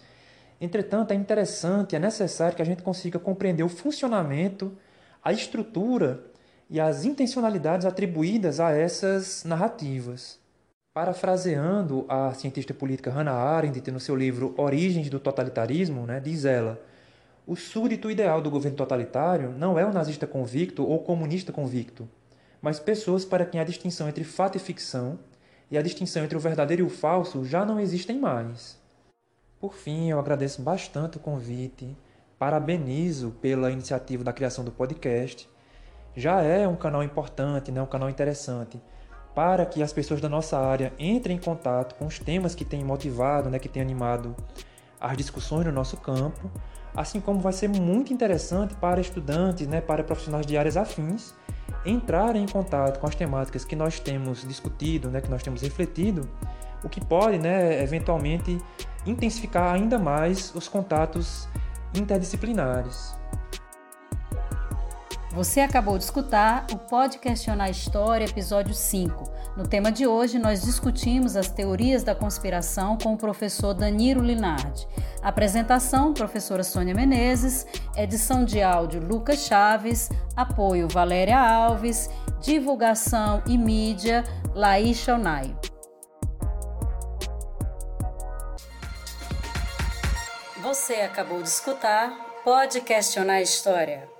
Entretanto, 0.60 1.12
é 1.12 1.15
interessante, 1.15 1.96
é 1.96 2.00
necessário 2.00 2.56
que 2.56 2.62
a 2.62 2.65
gente 2.65 2.82
consiga 2.82 3.20
compreender 3.20 3.63
o 3.63 3.70
funcionamento, 3.70 4.76
a 5.24 5.32
estrutura 5.32 6.24
e 6.70 6.80
as 6.80 7.06
intencionalidades 7.06 7.86
atribuídas 7.86 8.60
a 8.60 8.72
essas 8.72 9.43
narrativas. 9.43 10.39
Parafraseando 10.93 12.06
a 12.10 12.34
cientista 12.34 12.74
política 12.74 13.12
Hannah 13.12 13.34
Arendt 13.34 13.91
no 13.91 14.00
seu 14.00 14.15
livro 14.15 14.56
Origens 14.58 15.10
do 15.10 15.20
Totalitarismo, 15.20 16.08
né, 16.08 16.20
diz 16.20 16.43
ela: 16.43 16.82
o 17.46 17.56
súdito 17.56 18.10
ideal 18.10 18.41
do 18.41 18.50
governo 18.50 18.76
totalitário 18.76 19.52
não 19.52 19.78
é 19.78 19.86
o 19.86 19.93
nazista 19.93 20.26
convicto 20.26 20.84
ou 20.84 21.00
comunista 21.00 21.54
convicto, 21.54 22.10
mas 22.60 22.80
pessoas 22.80 23.24
para 23.24 23.46
quem 23.46 23.62
a 23.62 23.63
distinção 23.63 24.10
entre 24.10 24.24
fato 24.24 24.58
e 24.58 24.60
ficção 24.60 25.20
e 25.70 25.78
a 25.78 25.82
distinção 25.84 26.24
entre 26.24 26.36
o 26.36 26.41
verdadeiro 26.41 26.82
e 26.84 26.86
o 26.86 26.89
falso 26.89 27.46
já 27.46 27.63
não 27.63 27.80
existem 27.80 28.20
mais. 28.20 28.78
Por 29.60 29.74
fim, 29.74 30.12
eu 30.12 30.20
agradeço 30.20 30.62
bastante 30.62 31.17
o 31.17 31.20
convite, 31.20 31.98
parabenizo 32.38 33.32
pela 33.41 33.72
iniciativa 33.72 34.24
da 34.24 34.32
criação 34.32 34.63
do 34.63 34.72
podcast. 34.72 35.50
Já 36.15 36.43
é 36.43 36.67
um 36.67 36.76
canal 36.76 37.02
importante, 37.02 37.72
né, 37.72 37.82
um 37.82 37.88
canal 37.88 38.08
interessante 38.08 38.80
para 39.34 39.65
que 39.65 39.82
as 39.82 39.91
pessoas 39.91 40.22
da 40.22 40.30
nossa 40.30 40.60
área 40.60 40.93
entrem 41.00 41.38
em 41.38 41.39
contato 41.39 41.96
com 41.96 42.06
os 42.06 42.20
temas 42.20 42.54
que 42.54 42.63
têm 42.63 42.84
motivado, 42.84 43.50
né, 43.50 43.58
que 43.58 43.67
têm 43.67 43.82
animado 43.82 44.36
as 45.00 45.17
discussões 45.17 45.65
no 45.65 45.72
nosso 45.72 45.98
campo, 45.98 46.52
assim 46.96 47.20
como 47.20 47.39
vai 47.39 47.54
ser 47.54 47.67
muito 47.67 48.13
interessante 48.13 48.76
para 48.76 49.02
estudantes, 49.02 49.67
né, 49.67 49.82
para 49.82 50.04
profissionais 50.04 50.46
de 50.46 50.56
áreas 50.56 50.78
afins 50.78 51.34
entrarem 51.84 52.43
em 52.43 52.48
contato 52.48 53.00
com 53.00 53.08
as 53.08 53.15
temáticas 53.15 53.65
que 53.65 53.76
nós 53.76 54.00
temos 54.00 54.48
discutido, 54.48 55.10
né, 55.10 55.20
que 55.20 55.30
nós 55.30 55.41
temos 55.41 55.62
refletido, 55.62 56.30
o 56.88 56.89
que 56.89 57.04
pode, 57.04 57.38
né, 57.38 57.84
eventualmente 57.84 58.58
intensificar 59.06 59.73
ainda 59.73 60.00
mais 60.00 60.54
os 60.56 60.67
contatos 60.67 61.47
interdisciplinares. 61.93 63.15
Você 65.32 65.60
acabou 65.60 66.00
de 66.00 66.04
escutar 66.04 66.65
o 66.71 66.78
Pode 66.78 67.19
Questionar 67.19 67.69
História, 67.69 68.26
episódio 68.26 68.73
5. 68.73 69.38
No 69.56 69.67
tema 69.67 69.91
de 69.91 70.08
hoje, 70.08 70.39
nós 70.39 70.63
discutimos 70.63 71.36
as 71.36 71.47
teorias 71.47 72.04
da 72.04 72.15
conspiração 72.15 72.97
com 72.97 73.13
o 73.13 73.17
professor 73.17 73.73
Danilo 73.73 74.23
Linardi. 74.23 74.88
Apresentação, 75.21 76.13
professora 76.13 76.63
Sônia 76.63 76.95
Menezes. 76.95 77.67
Edição 77.95 78.43
de 78.45 78.63
áudio, 78.63 79.00
Lucas 79.00 79.45
Chaves. 79.45 80.10
Apoio, 80.36 80.88
Valéria 80.88 81.39
Alves. 81.39 82.10
Divulgação 82.41 83.43
e 83.45 83.58
mídia, 83.58 84.23
Laís 84.56 84.97
Shonai. 84.97 85.56
Você 90.67 90.95
acabou 90.95 91.41
de 91.41 91.47
escutar 91.47 92.41
Pode 92.43 92.82
Questionar 92.82 93.41
História. 93.41 94.16